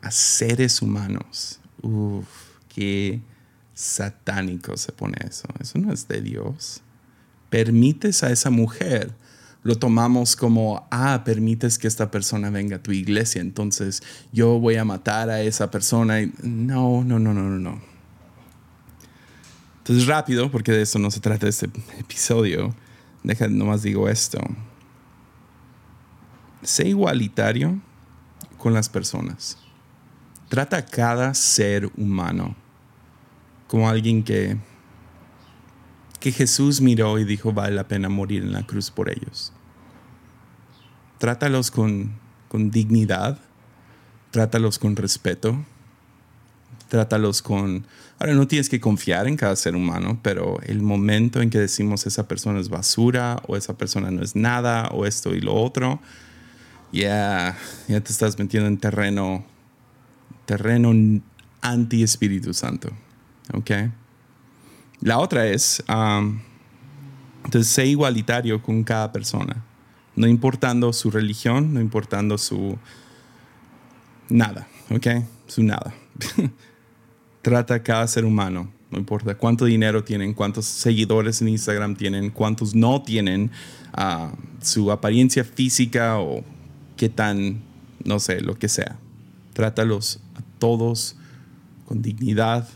[0.00, 2.26] a seres humanos, uff,
[2.68, 3.20] qué
[3.74, 5.48] satánico se pone eso.
[5.58, 6.82] Eso no es de Dios.
[7.48, 9.12] Permites a esa mujer
[9.62, 14.76] lo tomamos como, ah, permites que esta persona venga a tu iglesia, entonces yo voy
[14.76, 16.20] a matar a esa persona.
[16.42, 17.89] No, no, no, no, no, no.
[19.90, 22.72] Entonces rápido, porque de eso no se trata este episodio,
[23.24, 24.38] deja, nomás digo esto.
[26.62, 27.76] Sé igualitario
[28.56, 29.58] con las personas.
[30.48, 32.54] Trata a cada ser humano
[33.66, 34.58] como alguien que
[36.20, 39.52] que Jesús miró y dijo vale la pena morir en la cruz por ellos.
[41.18, 42.12] Trátalos con,
[42.46, 43.40] con dignidad,
[44.30, 45.64] trátalos con respeto,
[46.90, 47.86] trátalos con...
[48.18, 52.06] Ahora no tienes que confiar en cada ser humano, pero el momento en que decimos
[52.06, 56.00] esa persona es basura o esa persona no es nada o esto y lo otro,
[56.92, 57.56] ya,
[57.88, 59.42] ya te estás metiendo en terreno,
[60.44, 60.92] terreno
[61.62, 62.90] anti Espíritu Santo.
[63.54, 63.70] ¿Ok?
[65.00, 66.40] La otra es, um,
[67.44, 69.64] entonces, sé igualitario con cada persona,
[70.14, 72.76] no importando su religión, no importando su
[74.28, 75.24] nada, ¿ok?
[75.46, 75.94] Su nada.
[77.42, 82.30] Trata a cada ser humano, no importa cuánto dinero tienen, cuántos seguidores en Instagram tienen,
[82.30, 83.50] cuántos no tienen,
[83.96, 86.44] uh, su apariencia física o
[86.96, 87.62] qué tan,
[88.04, 88.98] no sé, lo que sea.
[89.54, 91.16] Trátalos a todos
[91.86, 92.68] con dignidad,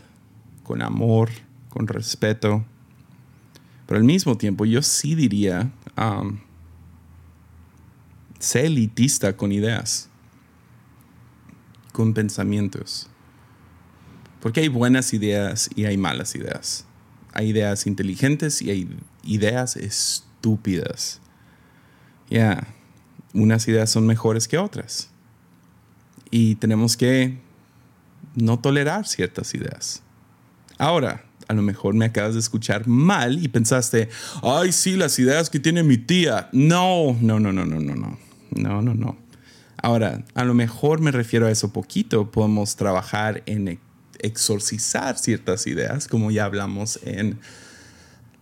[0.63, 1.29] con amor,
[1.69, 2.65] con respeto.
[3.85, 5.71] Pero al mismo tiempo yo sí diría,
[8.39, 10.09] sé elitista con ideas,
[11.91, 13.09] con pensamientos.
[14.45, 16.85] Porque hay buenas ideas y hay malas ideas.
[17.33, 18.87] Hay ideas inteligentes y hay
[19.23, 21.19] ideas estúpidas.
[22.29, 22.67] Ya,
[23.33, 25.09] unas ideas son mejores que otras.
[26.29, 27.39] Y tenemos que
[28.35, 30.03] no tolerar ciertas ideas.
[30.77, 34.09] Ahora, a lo mejor me acabas de escuchar mal y pensaste,
[34.43, 36.49] ay, sí, las ideas que tiene mi tía.
[36.51, 38.19] No, no, no, no, no, no, no.
[38.51, 39.17] No, no, no.
[39.81, 42.29] Ahora, a lo mejor me refiero a eso poquito.
[42.29, 43.79] Podemos trabajar en
[44.25, 47.39] exorcizar ciertas ideas, como ya hablamos en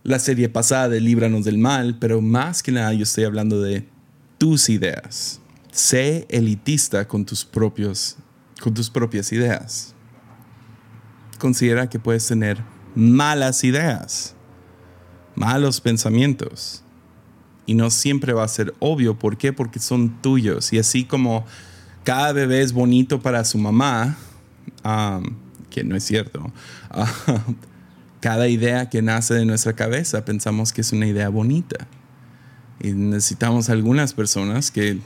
[0.02, 3.88] la serie pasada de Líbranos del Mal, pero más que nada yo estoy hablando de
[4.38, 5.40] tus ideas.
[5.72, 8.16] Sé elitista con tus, propios,
[8.60, 9.94] con tus propias ideas.
[11.38, 12.62] Considera que puedes tener
[12.94, 14.34] malas ideas,
[15.34, 16.82] malos pensamientos.
[17.66, 19.18] Y no siempre va a ser obvio.
[19.18, 19.52] ¿Por qué?
[19.52, 20.72] Porque son tuyos.
[20.74, 21.46] Y así como
[22.04, 24.18] cada bebé es bonito para su mamá,
[25.74, 26.52] que no es cierto,
[28.20, 31.88] cada idea que nace de nuestra cabeza pensamos que es una idea bonita.
[32.80, 35.00] Y necesitamos algunas personas que,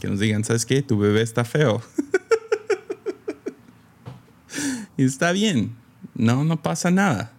[0.00, 0.82] que nos digan, ¿sabes qué?
[0.82, 1.82] Tu bebé está feo.
[4.96, 5.82] y está bien
[6.14, 7.32] no, no pasa nada.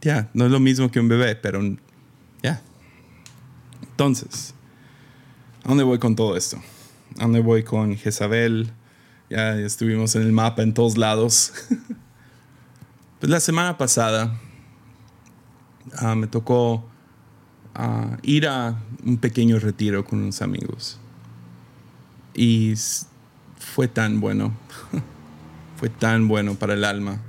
[0.00, 1.60] ya, no es lo mismo que un bebé, pero
[2.42, 2.62] ya.
[3.82, 4.54] Entonces,
[5.64, 6.58] ¿a dónde voy con todo esto?
[7.18, 8.70] ¿A dónde voy con Jezabel?
[9.30, 11.52] Ya estuvimos en el mapa en todos lados.
[13.20, 14.38] pues la semana pasada
[15.96, 16.84] ah, me tocó
[17.74, 20.98] ah, ir a un pequeño retiro con unos amigos.
[22.34, 22.74] Y
[23.58, 24.52] fue tan bueno.
[25.76, 27.20] fue tan bueno para el alma.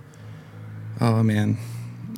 [1.00, 1.58] Oh, man.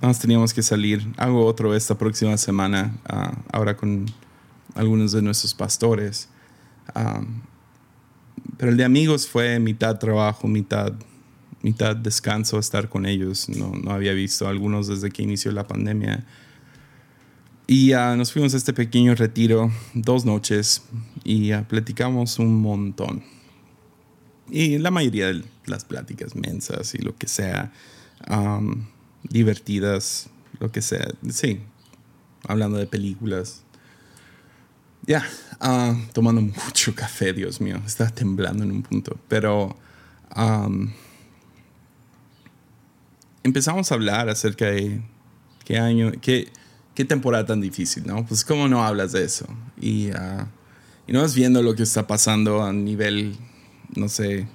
[0.02, 1.08] Nos teníamos que salir.
[1.18, 4.06] Hago otro esta próxima semana, ah, ahora con
[4.76, 6.30] algunos de nuestros pastores.
[8.58, 10.94] Pero el de amigos fue mitad trabajo, mitad,
[11.62, 13.50] mitad descanso, estar con ellos.
[13.50, 16.26] No, no había visto a algunos desde que inició la pandemia.
[17.68, 20.84] Y uh, nos fuimos a este pequeño retiro, dos noches,
[21.24, 23.24] y uh, platicamos un montón.
[24.50, 27.74] Y la mayoría de las pláticas mensas y lo que sea,
[29.24, 30.30] divertidas,
[30.62, 31.60] lo que sea, sí,
[32.48, 33.64] hablando de películas.
[35.08, 35.26] Ya,
[35.62, 39.76] uh, tomando mucho café, Dios mío, estaba temblando en un punto, pero
[40.36, 40.92] um,
[43.42, 45.02] empezamos a hablar acerca de
[45.66, 46.52] qué año, qué
[46.98, 48.26] qué temporada tan difícil, ¿no?
[48.26, 49.46] Pues cómo no hablas de eso.
[49.80, 50.48] Y, uh,
[51.06, 53.36] y no vas viendo lo que está pasando a nivel,
[53.96, 54.48] no sé.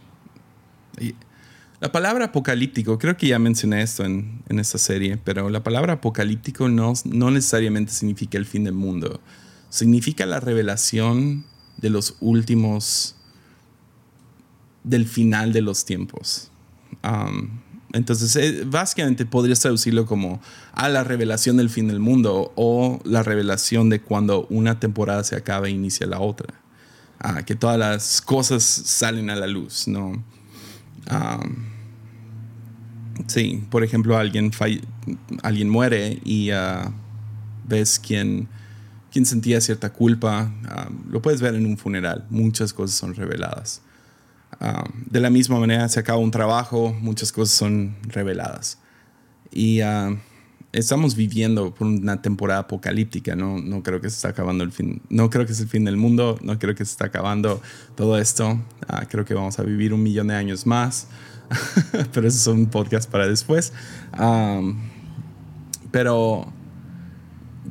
[1.79, 5.93] La palabra apocalíptico, creo que ya mencioné esto en, en esta serie, pero la palabra
[5.93, 9.21] apocalíptico no, no necesariamente significa el fin del mundo.
[9.73, 11.47] Significa la revelación
[11.79, 13.17] de los últimos,
[14.85, 16.51] del final de los tiempos.
[17.95, 20.43] Entonces, eh, básicamente podrías traducirlo como
[20.73, 25.37] a la revelación del fin del mundo o la revelación de cuando una temporada se
[25.37, 26.53] acaba e inicia la otra.
[27.19, 30.23] Ah, que todas las cosas salen a la luz, ¿no?
[33.27, 34.51] sí, por ejemplo, alguien,
[35.43, 36.93] alguien muere y uh,
[37.67, 38.49] ves quién,
[39.13, 40.53] quién sentía cierta culpa.
[40.67, 42.27] Ah, lo puedes ver en un funeral.
[42.31, 43.83] Muchas cosas son reveladas.
[44.61, 48.79] Ah, de la misma manera se acaba un trabajo, muchas cosas son reveladas.
[49.51, 50.17] Y uh,
[50.73, 53.59] estamos viviendo por una temporada apocalíptica, ¿no?
[53.59, 55.97] no creo que se está acabando el fin, no creo que es el fin del
[55.97, 57.61] mundo, no creo que se está acabando
[57.95, 61.09] todo esto, uh, creo que vamos a vivir un millón de años más,
[62.15, 63.73] pero eso es un podcast para después.
[64.19, 64.79] Um,
[65.91, 66.51] pero,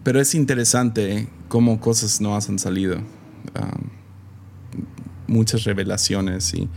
[0.04, 2.98] pero es interesante cómo cosas no han salido.
[2.98, 3.90] Um,
[5.28, 6.70] muchas revelaciones y,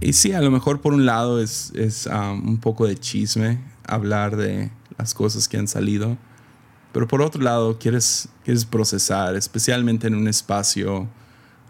[0.00, 3.60] y sí, a lo mejor por un lado es, es um, un poco de chisme
[3.86, 6.16] hablar de las cosas que han salido,
[6.92, 11.08] pero por otro lado quieres, quieres procesar, especialmente en un espacio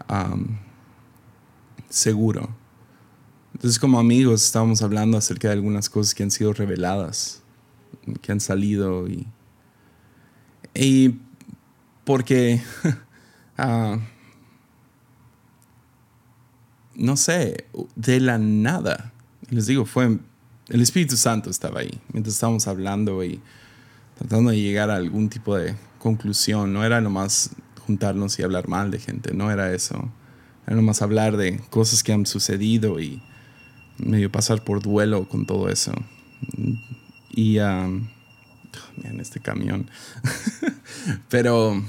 [0.09, 0.57] um,
[1.89, 2.49] seguro.
[3.53, 7.41] Entonces como amigos estábamos hablando acerca de algunas cosas que han sido reveladas,
[8.21, 9.27] que han salido y,
[10.75, 11.15] y
[12.03, 12.61] porque
[13.57, 13.97] uh,
[16.95, 17.65] no sé,
[17.95, 19.11] de la nada.
[19.49, 20.17] Les digo, fue
[20.69, 23.39] el Espíritu Santo estaba ahí mientras estábamos hablando y
[24.17, 26.73] tratando de llegar a algún tipo de conclusión.
[26.73, 27.51] No era nomás
[27.85, 30.11] juntarnos y hablar mal de gente, no era eso.
[30.65, 33.21] Era nomás hablar de cosas que han sucedido y
[33.97, 35.93] medio pasar por duelo con todo eso.
[37.29, 38.07] Y, um,
[38.97, 39.89] miren este camión.
[41.29, 41.81] Pero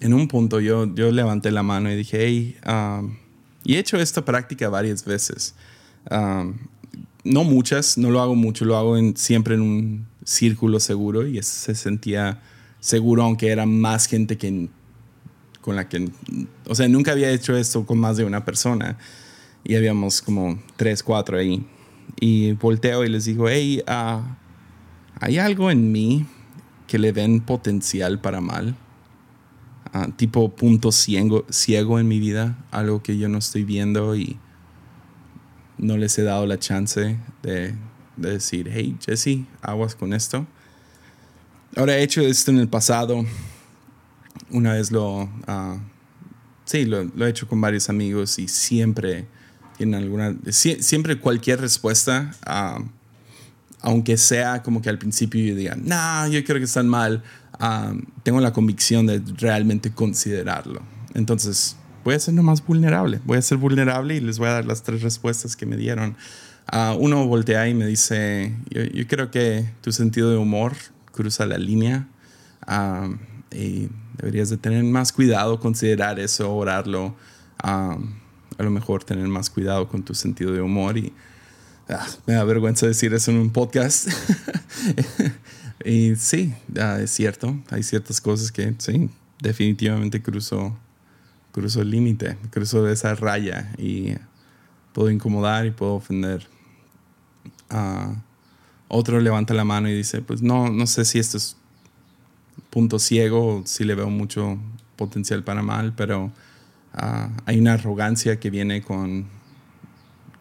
[0.00, 3.16] en un punto yo, yo levanté la mano y dije, hey, um,
[3.64, 5.54] y he hecho esta práctica varias veces.
[7.24, 11.42] no muchas, no lo hago mucho, lo hago en, siempre en un círculo seguro y
[11.42, 12.40] se sentía
[12.80, 14.68] seguro, aunque era más gente que
[15.62, 16.10] con la que,
[16.66, 18.98] o sea, nunca había hecho esto con más de una persona
[19.64, 21.66] y habíamos como tres, cuatro ahí.
[22.20, 24.36] Y volteo y les digo, hey, ah,
[25.20, 26.26] hay algo en mí
[26.86, 28.76] que le ven potencial para mal.
[29.92, 34.38] Ah, tipo punto ciego, ciego en mi vida, algo que yo no estoy viendo y
[35.78, 37.74] no les he dado la chance de,
[38.16, 40.46] decir, hey Jesse, aguas con esto.
[41.76, 43.24] Ahora he hecho esto en el pasado,
[44.50, 45.78] una vez lo, uh,
[46.64, 49.26] sí, lo, he hecho con varios amigos y siempre
[49.76, 52.78] tienen alguna, siempre cualquier respuesta, ah,
[53.84, 57.22] aunque sea como que al principio yo diga, no, yo creo que están mal,
[58.22, 60.80] tengo la convicción de realmente considerarlo.
[61.12, 63.20] Entonces, voy a ser más vulnerable.
[63.26, 66.16] Voy a ser vulnerable y les voy a dar las tres respuestas que me dieron.
[66.72, 70.72] Uh, uno voltea y me dice, yo, creo que tu sentido de humor
[71.12, 72.08] cruza la línea
[73.52, 77.14] y deberías de tener más cuidado, considerar eso, orarlo.
[77.58, 77.98] a
[78.56, 81.12] lo mejor tener más cuidado con tu sentido de humor y
[81.88, 84.08] ah, me da vergüenza decir eso en un podcast.
[85.84, 89.10] Y sí, es cierto, hay ciertas cosas que sí,
[89.40, 90.74] definitivamente cruzo,
[91.52, 94.14] cruzo el límite, cruzo esa raya y
[94.94, 96.46] puedo incomodar y puedo ofender.
[97.70, 98.14] Uh,
[98.88, 101.56] otro levanta la mano y dice, pues no, no sé si esto es
[102.70, 104.58] punto ciego, sí le veo mucho
[104.96, 106.32] potencial para mal, pero
[106.94, 109.26] ah, hay una arrogancia que viene con,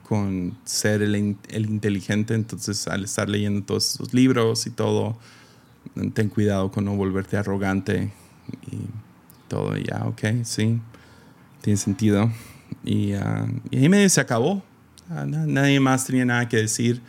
[0.08, 5.18] con ser el, el, inteligente, entonces al estar leyendo todos esos libros y todo,
[6.14, 8.12] ten cuidado con no volverte arrogante
[8.72, 8.78] y
[9.48, 10.80] todo, ya, ok, sí,
[11.62, 12.32] tiene sentido.
[12.84, 14.64] Y, uh, y ahí se acabó,
[15.10, 17.02] uh, nadie más tenía nada que decir.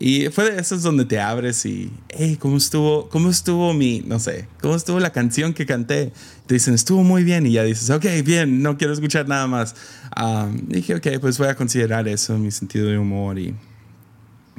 [0.00, 4.20] Y fue de esos donde te abres y, hey, ¿cómo estuvo, cómo estuvo mi, no
[4.20, 6.12] sé, cómo estuvo la canción que canté?
[6.46, 9.74] Te dicen, estuvo muy bien y ya dices, ok, bien, no quiero escuchar nada más.
[10.20, 13.56] Um, dije, ok, pues voy a considerar eso, mi sentido de humor y,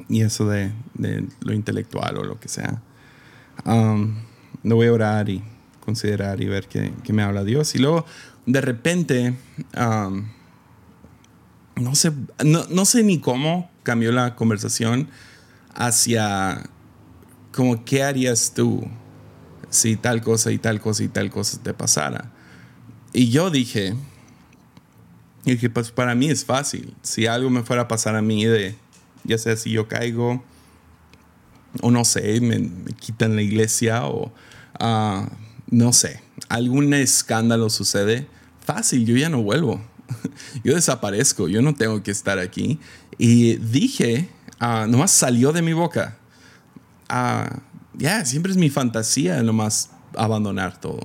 [0.10, 2.82] y eso de, de lo intelectual o lo que sea.
[3.66, 4.16] Um,
[4.64, 5.42] lo voy a orar y
[5.80, 7.76] considerar y ver qué, qué me habla Dios.
[7.76, 8.06] Y luego,
[8.46, 9.36] de repente,
[9.78, 10.28] um,
[11.78, 12.12] no, sé,
[12.44, 15.10] no, no sé ni cómo cambió la conversación
[15.74, 16.62] hacia
[17.52, 18.88] como qué harías tú
[19.72, 22.32] si tal cosa y tal cosa y tal cosa te pasara.
[23.14, 23.96] Y yo dije,
[25.44, 26.94] y dije, pues para mí es fácil.
[27.02, 28.76] Si algo me fuera a pasar a mí, de,
[29.24, 30.44] ya sea si yo caigo,
[31.82, 32.70] o no sé, me,
[33.00, 34.32] quitan la iglesia, o
[34.80, 35.26] uh,
[35.72, 38.28] no sé, algún escándalo sucede,
[38.64, 39.82] fácil, yo ya no vuelvo.
[40.64, 42.80] yo desaparezco, yo no tengo que estar aquí.
[43.22, 44.30] Y dije,
[44.62, 46.18] uh, nomás salió de mi boca.
[47.12, 47.54] Uh,
[47.96, 51.02] ya, siempre es mi fantasía nomás abandonar todo.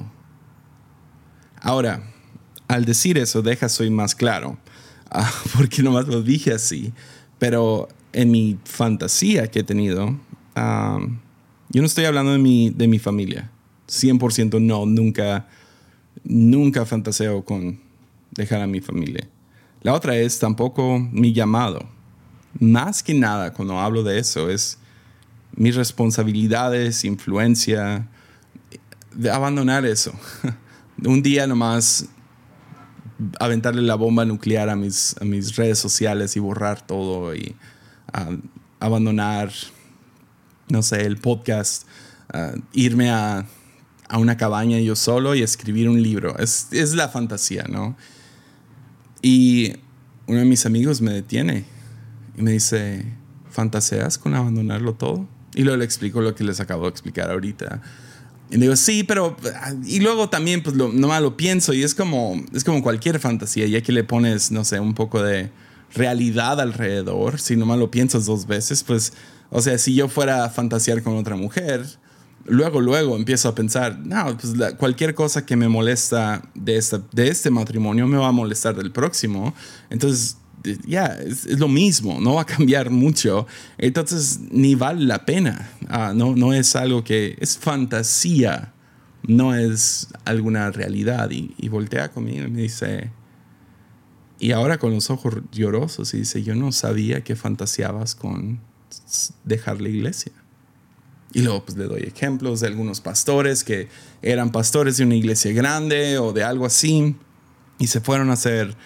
[1.61, 2.05] Ahora,
[2.69, 4.57] al decir eso, deja soy más claro,
[5.13, 6.93] uh, porque nomás lo dije así,
[7.41, 10.17] pero en mi fantasía que he tenido,
[10.55, 13.51] yo no estoy hablando de mi, de mi familia.
[13.89, 15.49] 100% no, nunca,
[16.23, 17.81] nunca fantaseo con
[18.31, 19.27] dejar a mi familia.
[19.83, 21.94] La otra es tampoco mi llamado.
[22.61, 24.79] Más que nada, cuando hablo de eso, es
[25.57, 28.09] mis responsabilidades, influencia,
[29.15, 30.13] de abandonar eso.
[31.05, 32.07] Un día nomás
[33.39, 37.55] aventarle la bomba nuclear a mis, a mis redes sociales y borrar todo y
[38.13, 38.39] uh,
[38.81, 39.53] abandonar,
[40.69, 41.87] no sé, el podcast,
[42.33, 43.47] uh, irme a,
[44.09, 46.37] a, una cabaña yo solo y escribir un libro.
[46.39, 47.97] Es, es la fantasía, ¿no?
[49.23, 49.75] Y
[50.27, 51.65] uno de mis amigos me detiene
[52.37, 53.05] y me dice,
[53.51, 55.27] ¿fantaseas con abandonarlo todo?
[55.55, 57.81] Y luego le explico lo que les acabo de explicar ahorita.
[58.51, 59.37] Y digo, sí, pero...
[59.85, 63.67] Y luego también, pues, lo, nomás lo pienso y es como, es como cualquier fantasía,
[63.67, 65.51] ya que le pones, no sé, un poco de
[65.95, 69.13] realidad alrededor, si nomás lo piensas dos veces, pues,
[69.51, 71.85] o sea, si yo fuera a fantasear con otra mujer,
[72.47, 77.29] luego, luego empiezo a pensar, no, pues cualquier cosa que me molesta de, esta, de
[77.29, 79.55] este matrimonio me va a molestar del próximo.
[79.91, 80.37] Entonces,
[80.87, 83.47] ya, es, lo mismo, no va a cambiar mucho.
[83.79, 85.71] Entonces, ni vale la pena.
[85.89, 88.73] Ah, no, no es algo que es fantasía,
[89.27, 91.31] no es alguna realidad.
[91.31, 93.11] Y, y voltea conmigo y me dice,
[94.39, 98.61] y ahora con los ojos llorosos, y dice, yo no sabía que fantaseabas con
[99.45, 100.33] dejar la iglesia.
[101.33, 103.89] Y luego pues le doy ejemplos de algunos pastores que
[104.23, 107.17] eran pastores de una iglesia grande o de algo así
[107.79, 108.77] y se fueron a ser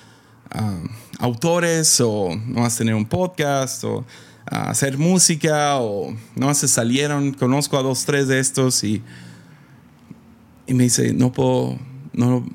[0.51, 0.81] ah,
[1.19, 4.05] autores o no a tener un podcast o
[4.47, 7.33] a hacer música o no se salieron.
[7.33, 9.03] Conozco a dos, tres de estos y,
[10.67, 11.79] y me dice, no puedo,
[12.13, 12.47] no,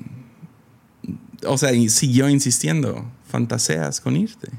[1.46, 4.50] o sea, y siguió insistiendo, fantaseas con irte.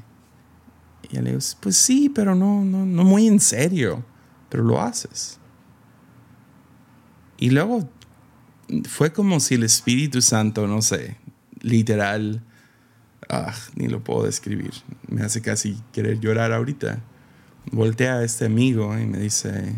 [1.10, 4.04] Y le digo, pues sí, pero no, no, no muy en serio
[4.48, 5.38] pero lo haces.
[7.38, 7.88] Y luego
[8.88, 11.16] fue como si el Espíritu Santo, no sé,
[11.60, 12.42] literal,
[13.28, 14.72] ah, ni lo puedo describir,
[15.08, 17.00] me hace casi querer llorar ahorita.
[17.72, 19.74] Voltea a este amigo y me dice,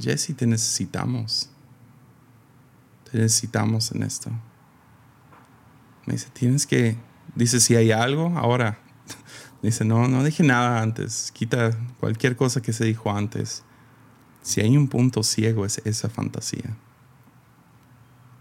[0.00, 1.50] Jesse, te necesitamos.
[3.10, 4.30] Te necesitamos en esto.
[6.06, 6.96] Me dice, tienes que,
[7.34, 8.78] dice, si hay algo, ahora.
[9.62, 11.32] Dice, no, no dije nada antes.
[11.32, 13.64] Quita cualquier cosa que se dijo antes.
[14.40, 16.76] Si hay un punto ciego es esa fantasía.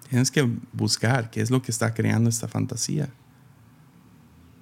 [0.09, 3.09] Tienes que buscar qué es lo que está creando esta fantasía.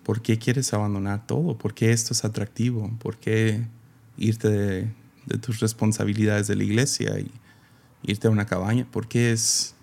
[0.05, 1.57] ¿Por qué quieres abandonar todo?
[1.57, 2.91] ¿Por qué esto es atractivo?
[2.99, 3.65] ¿Por qué
[4.17, 7.31] irte de, tus responsabilidades de la iglesia y
[8.03, 8.85] irte a una cabaña?
[8.85, 9.73] ¿Por qué es...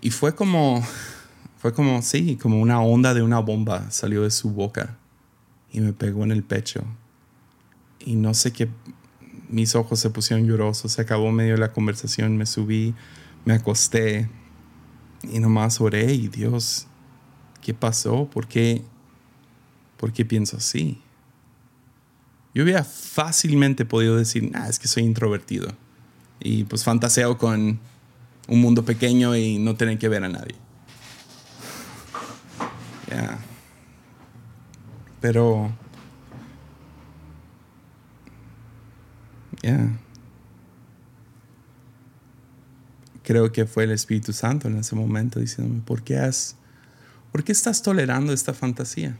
[0.00, 0.86] Y fue como,
[1.58, 4.96] fue como, sí, como una onda de una bomba salió de su boca
[5.72, 6.84] y me pegó en el pecho.
[7.98, 8.68] Y no sé qué
[9.48, 12.94] mis ojos se pusieron llorosos, se acabó medio la conversación, me subí,
[13.44, 14.28] me acosté
[15.22, 16.86] y nomás oré y Dios,
[17.64, 18.26] ¿qué pasó?
[18.26, 18.82] ¿Por qué,
[19.96, 21.00] ¿Por qué pienso así?
[22.54, 25.72] Yo hubiera fácilmente podido decir, nah, es que soy introvertido.
[26.38, 27.80] Y pues fantaseo con
[28.48, 30.54] un mundo pequeño y no tener que ver a nadie.
[33.10, 33.38] Ya.
[35.22, 35.72] Pero...
[39.62, 39.88] Ya.
[43.22, 46.56] Creo que fue el Espíritu Santo en ese momento diciéndome, ¿por qué has...
[47.34, 49.16] ¿Por qué estás tolerando esta fantasía?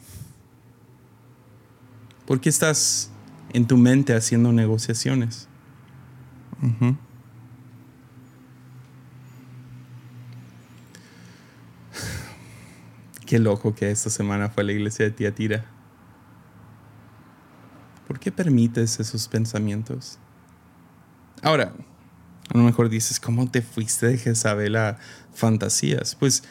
[2.28, 3.10] ¿Por qué estás
[3.52, 5.48] en tu mente haciendo negociaciones?
[13.26, 15.64] Qué loco que esta semana fue la iglesia de Tiatira.
[18.06, 20.20] ¿Por qué permites esos pensamientos?
[21.42, 21.72] Ahora,
[22.48, 24.98] a lo mejor dices, ¿cómo te fuiste de Jezabel a
[25.32, 26.14] fantasías?
[26.14, 26.44] Pues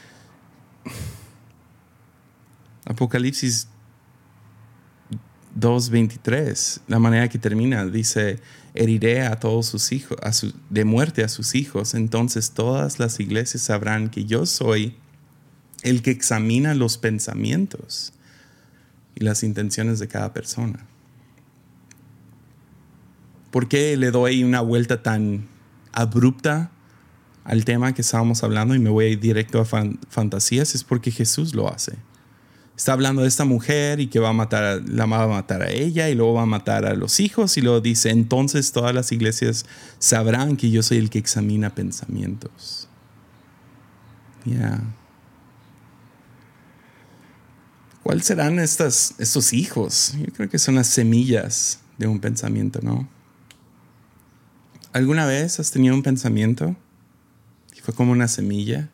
[2.86, 3.68] Apocalipsis
[5.60, 8.40] 2.23, la manera que termina, dice,
[8.74, 10.18] heriré a todos sus hijos,
[10.70, 14.98] de muerte a sus hijos, entonces todas las iglesias sabrán que yo soy
[15.84, 18.14] el que examina los pensamientos
[19.16, 20.86] y las intenciones de cada persona.
[23.52, 25.48] ¿Por qué le doy una vuelta tan
[25.92, 26.72] abrupta
[27.44, 30.74] al tema que estábamos hablando y me voy directo a fantasías?
[30.74, 31.98] Es porque Jesús lo hace
[32.76, 35.70] está hablando de esta mujer y que va a matar, la va a matar a
[35.70, 39.12] ella y luego va a matar a los hijos y luego dice, entonces todas las
[39.12, 39.66] iglesias
[40.00, 42.88] sabrán que yo soy el que examina pensamientos.
[44.46, 44.82] Ya.
[48.02, 50.14] ¿Cuáles serán estas, estos hijos?
[50.20, 53.08] Yo creo que son las semillas de un pensamiento, ¿no?
[54.92, 56.76] ¿Alguna vez has tenido un pensamiento
[57.76, 58.90] y fue como una semilla?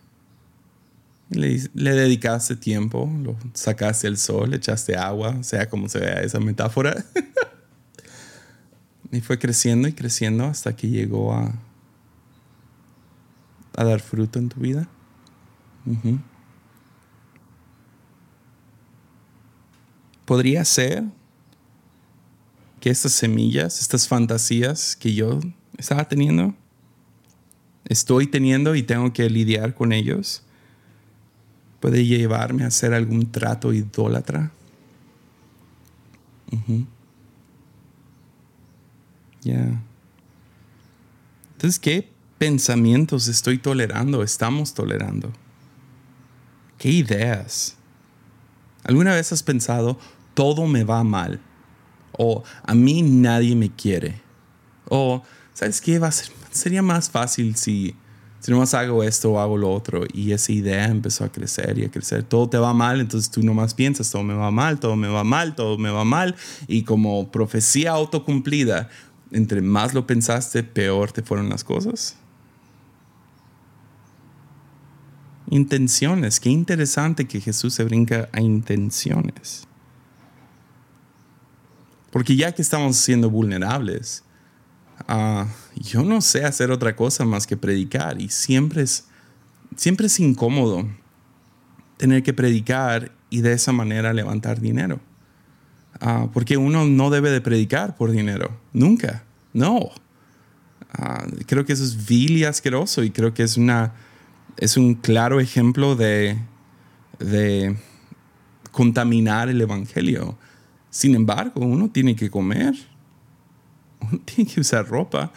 [1.29, 6.39] Le, dedicaste tiempo, lo sacaste el sol, le echaste agua, sea como se vea esa
[6.39, 7.05] metáfora.
[9.11, 11.53] y fue creciendo y creciendo hasta que llegó a,
[13.75, 14.87] a dar fruto en tu vida.
[20.25, 21.03] Podría ser
[22.79, 25.39] que estas semillas, estas fantasías que yo
[25.77, 26.55] estaba teniendo,
[27.85, 30.43] estoy teniendo y tengo que lidiar con ellos
[31.79, 34.51] puede llevarme a hacer algún trato idólatra.
[39.41, 39.81] Ya.
[41.53, 45.31] Entonces, ¿qué pensamientos estoy tolerando, estamos tolerando?
[46.77, 47.75] ¿Qué ideas?
[48.83, 49.99] ¿Alguna vez has pensado,
[50.33, 51.39] todo me va mal?
[52.13, 54.21] O a mí nadie me quiere?
[54.89, 55.23] O,
[55.53, 55.99] ¿sabes qué?
[55.99, 56.11] Va
[56.51, 57.95] sería más fácil si
[58.39, 60.05] si nomás hago esto o hago lo otro.
[60.13, 62.23] Y esa idea empezó a crecer y a crecer.
[62.23, 65.23] Todo te va mal, entonces tú nomás piensas, todo me va mal, todo me va
[65.23, 66.35] mal, todo me va mal.
[66.67, 68.89] Y como profecía autocumplida,
[69.31, 72.15] entre más lo pensaste, peor te fueron las cosas.
[75.49, 76.39] Intenciones.
[76.39, 79.67] Qué interesante que Jesús se brinca a intenciones.
[82.11, 84.23] Porque ya que estamos siendo vulnerables,
[85.07, 89.05] Ah, yo no sé hacer otra cosa más que predicar y siempre es,
[89.75, 90.87] siempre es incómodo
[91.97, 94.99] tener que predicar y de esa manera levantar dinero.
[95.99, 99.23] Ah, porque uno no debe de predicar por dinero, nunca,
[99.53, 99.89] no.
[100.93, 103.93] Ah, creo que eso es vil y asqueroso y creo que es, una,
[104.57, 106.37] es un claro ejemplo de,
[107.19, 107.75] de
[108.71, 110.37] contaminar el Evangelio.
[110.89, 112.75] Sin embargo, uno tiene que comer
[114.25, 115.31] tiene que usar ropa.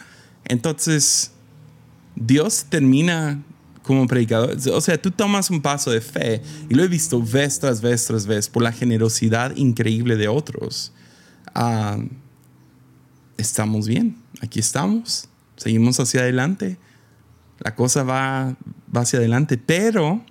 [0.45, 1.31] Entonces,
[2.15, 3.41] Dios termina
[3.83, 4.57] como predicador.
[4.71, 8.05] O sea, tú tomas un paso de fe y lo he visto vez tras vez
[8.05, 10.93] tras vez por la generosidad increíble de otros.
[11.53, 11.97] Ah,
[13.37, 16.77] estamos bien, aquí estamos, seguimos hacia adelante.
[17.59, 18.55] La cosa va,
[18.95, 20.23] va hacia adelante, pero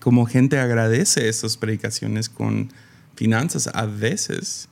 [0.00, 2.72] como gente agradece esas predicaciones con
[3.14, 4.68] finanzas, a veces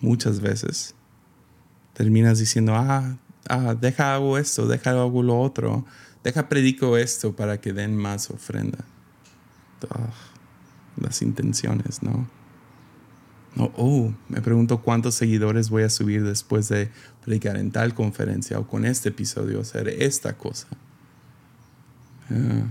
[0.00, 0.94] muchas veces
[1.92, 3.16] terminas diciendo, ah,
[3.48, 5.86] ah, deja hago esto, deja hago lo otro,
[6.22, 8.84] deja predico esto para que den más ofrenda.
[11.00, 12.28] Las intenciones, ¿no?
[13.54, 16.90] No, oh, me pregunto cuántos seguidores voy a subir después de
[17.24, 20.68] predicar en tal conferencia o con este episodio, hacer esta cosa.
[22.30, 22.66] Ah.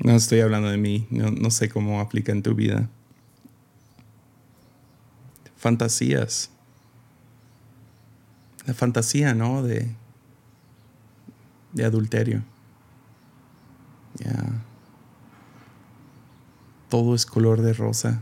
[0.00, 2.90] No estoy hablando de mí, no, no sé cómo aplica en tu vida
[5.64, 6.50] fantasías.
[8.66, 9.62] La fantasía, ¿no?
[9.62, 9.96] De,
[11.72, 12.42] de adulterio.
[14.18, 14.62] Ya.
[16.90, 18.20] Todo es color de rosa.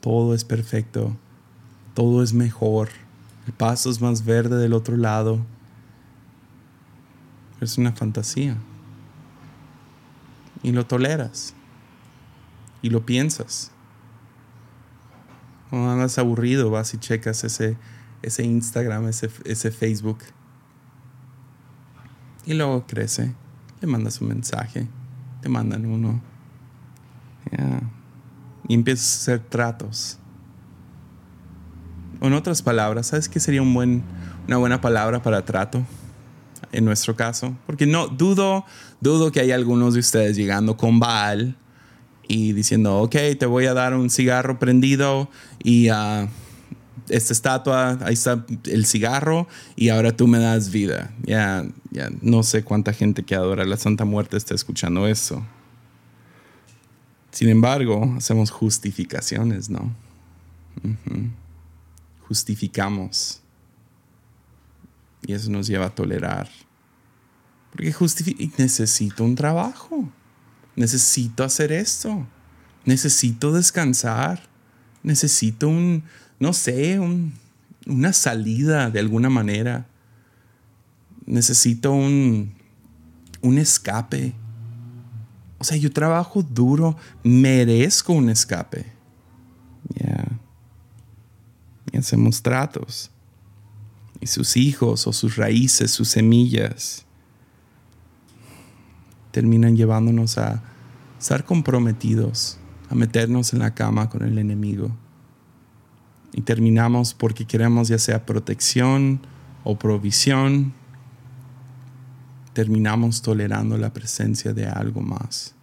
[0.00, 1.14] Todo es perfecto.
[1.92, 2.88] Todo es mejor.
[3.46, 5.40] El paso es más verde del otro lado.
[7.60, 8.56] Es una fantasía.
[10.62, 11.52] Y lo toleras.
[12.80, 13.72] Y lo piensas.
[15.70, 17.76] Cuando andas aburrido, vas y checas ese,
[18.22, 20.18] ese Instagram, ese, ese Facebook.
[22.44, 23.32] Y luego crece.
[23.80, 24.88] Le mandas un mensaje.
[25.40, 26.20] Te mandan uno.
[28.66, 30.18] Y empiezas a hacer tratos.
[32.20, 34.02] En otras palabras, ¿sabes qué sería un buen,
[34.46, 35.86] una buena palabra para trato?
[36.72, 37.56] En nuestro caso.
[37.66, 38.64] Porque no, dudo,
[39.00, 41.56] dudo que hay algunos de ustedes llegando con Baal
[42.30, 45.28] y diciendo, ok, te voy a dar un cigarro prendido
[45.64, 46.28] y uh,
[47.08, 51.12] esta estatua, ahí está el cigarro y ahora tú me das vida.
[51.24, 55.44] Ya, ya no sé cuánta gente que adora la Santa Muerte está escuchando eso.
[57.32, 59.92] Sin embargo, hacemos justificaciones, ¿no?
[62.28, 63.40] Justificamos.
[65.26, 66.48] Y eso nos lleva a tolerar.
[67.72, 67.92] Porque
[68.56, 70.08] necesito un trabajo.
[70.80, 72.26] Necesito hacer esto.
[72.86, 74.48] Necesito descansar.
[75.02, 76.04] Necesito un,
[76.38, 76.98] no sé,
[77.86, 79.86] una salida de alguna manera.
[81.26, 82.54] Necesito un,
[83.42, 84.32] un escape.
[85.58, 88.86] O sea, yo trabajo duro, merezco un escape.
[89.96, 90.28] Ya.
[91.92, 93.10] Y hacemos tratos.
[94.18, 97.04] Y sus hijos o sus raíces, sus semillas,
[99.30, 100.69] terminan llevándonos a
[101.20, 102.58] estar comprometidos,
[102.88, 104.90] a meternos en la cama con el enemigo.
[106.32, 109.20] Y terminamos porque queremos ya sea protección
[109.62, 110.72] o provisión
[112.52, 115.54] terminamos tolerando la presencia de algo más.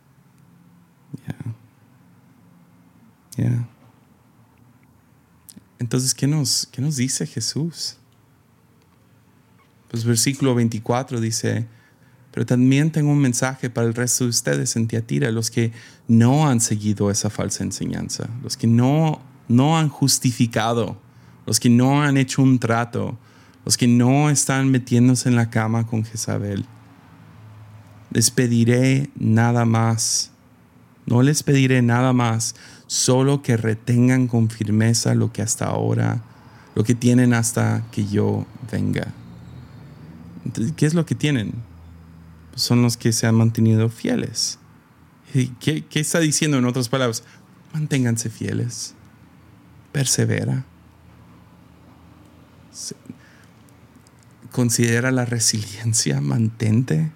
[5.79, 7.97] Entonces, ¿qué nos, ¿qué nos dice Jesús?
[9.89, 11.67] Pues versículo 24 dice,
[12.37, 15.71] pero también tengo un mensaje para el resto de ustedes en Tiatira, los que
[16.07, 21.01] no han seguido esa falsa enseñanza, los que no, no han justificado,
[21.47, 23.17] los que no han hecho un trato,
[23.65, 26.63] los que no están metiéndose en la cama con Jezabel
[28.11, 30.29] les pediré nada más.
[31.07, 32.53] No les pediré nada más,
[32.85, 36.21] solo que retengan con firmeza lo que hasta ahora,
[36.75, 39.07] lo que tienen hasta que yo venga.
[40.75, 41.65] ¿Qué es lo que tienen?
[42.57, 44.59] Son los que se han mantenido fieles.
[45.31, 47.23] ¿Qué, ¿Qué está diciendo en otras palabras?
[47.73, 48.95] Manténganse fieles.
[49.93, 50.65] Persevera.
[54.51, 57.11] Considera la resiliencia, mantente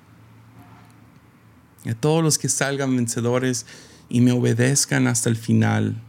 [1.90, 3.66] a todos los que salgan vencedores
[4.10, 6.02] y me obedezcan hasta el final.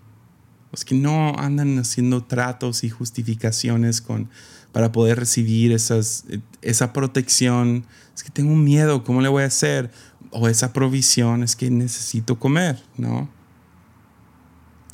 [0.70, 4.28] Los que no andan haciendo tratos y justificaciones con,
[4.72, 6.24] para poder recibir esas,
[6.62, 7.84] esa protección.
[8.14, 9.90] Es que tengo miedo, ¿cómo le voy a hacer?
[10.30, 13.28] O esa provisión, es que necesito comer, ¿no?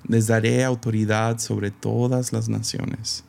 [0.06, 3.24] Les daré autoridad sobre todas las naciones.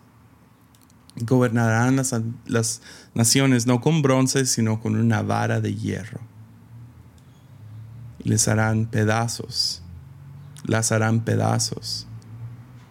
[1.18, 2.16] Gobernarán las,
[2.46, 2.82] las
[3.14, 6.22] naciones no con bronce, sino con una vara de hierro
[8.24, 9.82] les harán pedazos,
[10.64, 12.08] las harán pedazos,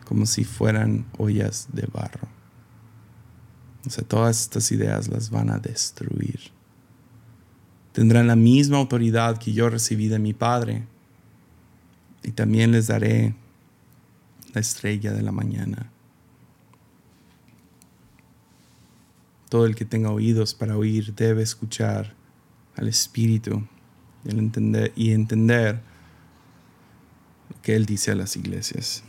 [0.05, 2.29] como si fueran ollas de barro.
[3.87, 6.51] O sea, todas estas ideas las van a destruir.
[7.99, 10.85] Tendrán la misma autoridad que yo recibí de mi Padre.
[12.23, 13.35] Y también les daré
[14.55, 15.91] la estrella de la mañana.
[19.49, 22.15] Todo el que tenga oídos para oír debe escuchar
[22.77, 23.67] al Espíritu
[24.25, 25.81] y entender, y entender
[27.51, 29.03] lo que Él dice a las iglesias.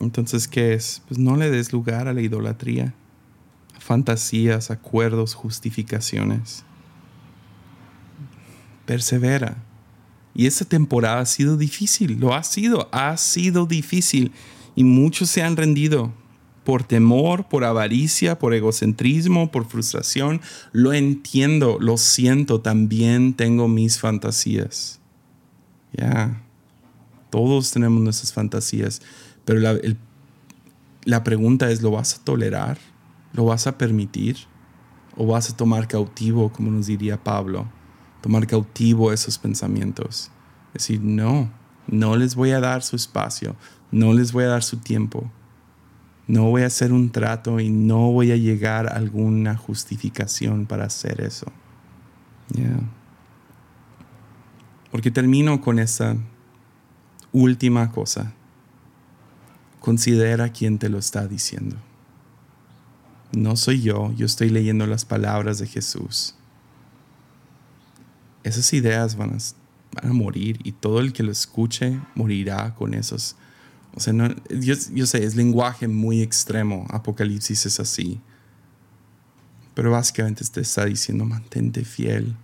[0.00, 1.02] Entonces, ¿qué es?
[1.08, 2.92] Pues no le des lugar a la idolatría,
[3.78, 6.64] fantasías, acuerdos, justificaciones.
[8.84, 9.62] Persevera.
[10.34, 14.32] Y esta temporada ha sido difícil, lo ha sido, ha sido difícil.
[14.74, 16.12] Y muchos se han rendido,
[16.66, 20.42] por temor, por avaricia, por egocentrismo, por frustración.
[20.72, 24.98] Lo entiendo, lo siento, también tengo mis fantasías.
[25.92, 26.42] Ya,
[27.30, 29.00] todos tenemos nuestras fantasías,
[29.44, 29.78] pero la,
[31.04, 32.78] la pregunta es, ¿lo vas a tolerar?
[33.32, 34.36] ¿Lo vas a permitir?
[35.16, 37.66] ¿O vas a tomar cautivo, como nos diría Pablo?
[38.20, 40.30] Tomar cautivo esos pensamientos.
[40.72, 41.50] Decir, no,
[41.86, 43.56] no les voy a dar su espacio,
[43.90, 45.30] no les voy a dar su tiempo
[46.28, 50.84] no voy a hacer un trato y no voy a llegar a alguna justificación para
[50.84, 51.46] hacer eso.
[54.90, 56.16] Porque termino con esa
[57.32, 58.32] última cosa.
[59.78, 61.76] considera quién te lo está diciendo.
[63.36, 66.34] No soy yo, yo estoy leyendo las palabras de Jesús.
[68.44, 69.36] Esas ideas van
[70.02, 73.36] a, morir y todo el que lo escuche morirá con esos.
[73.94, 74.14] O sea,
[74.48, 76.86] yo, yo sé, es lenguaje muy extremo.
[76.88, 78.22] Apocalipsis es así.
[79.74, 82.36] Pero básicamente te está diciendo, mantente fiel,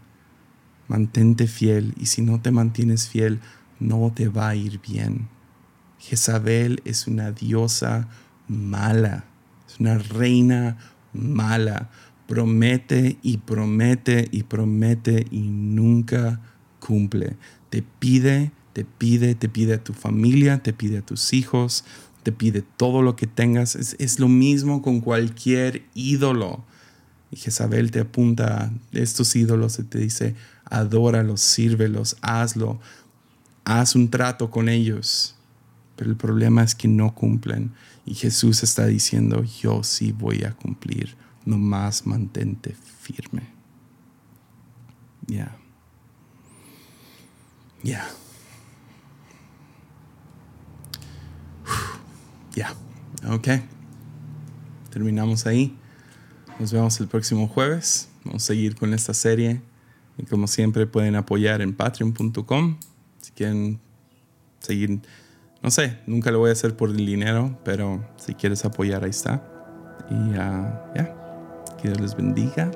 [0.89, 1.95] mantente fiel.
[1.97, 3.41] Y si no te mantienes fiel,
[3.81, 5.31] no te va a ir bien.
[5.99, 8.09] Jezabel es una diosa
[8.47, 9.25] mala,
[9.83, 10.79] una reina
[11.13, 11.91] mala.
[12.27, 16.41] Promete y promete y promete y nunca
[16.79, 17.37] cumple.
[17.69, 21.85] Te pide, te pide, te pide a tu familia, te pide a tus hijos,
[22.23, 23.75] te pide todo lo que tengas.
[23.77, 26.65] Es, lo mismo con cualquier ídolo.
[27.31, 32.79] Y Jezabel te apunta a estos ídolos y te dice, adóralos, sírvelos, hazlo,
[33.65, 35.35] haz un trato con ellos
[36.03, 37.71] pero el problema es que no cumplen.
[38.05, 43.43] Y Jesús está diciendo, yo sí voy a cumplir, nomás mantente firme.
[45.27, 45.57] Ya.
[47.83, 48.09] Ya.
[52.55, 52.75] Ya.
[53.29, 53.49] Ok.
[54.91, 55.77] Terminamos ahí.
[56.59, 58.09] Nos vemos el próximo jueves.
[58.25, 59.63] Vamos a seguir con esta serie.
[60.19, 62.77] Y como siempre pueden apoyar en patreon.com
[63.21, 63.81] si quieren
[64.59, 65.01] seguir
[65.63, 69.11] no sé, nunca lo voy a hacer por el dinero, pero si quieres apoyar, ahí
[69.11, 69.43] está.
[70.11, 70.83] Y ya,
[71.81, 72.71] que Dios les bendiga.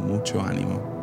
[0.00, 0.95] Mucho ánimo.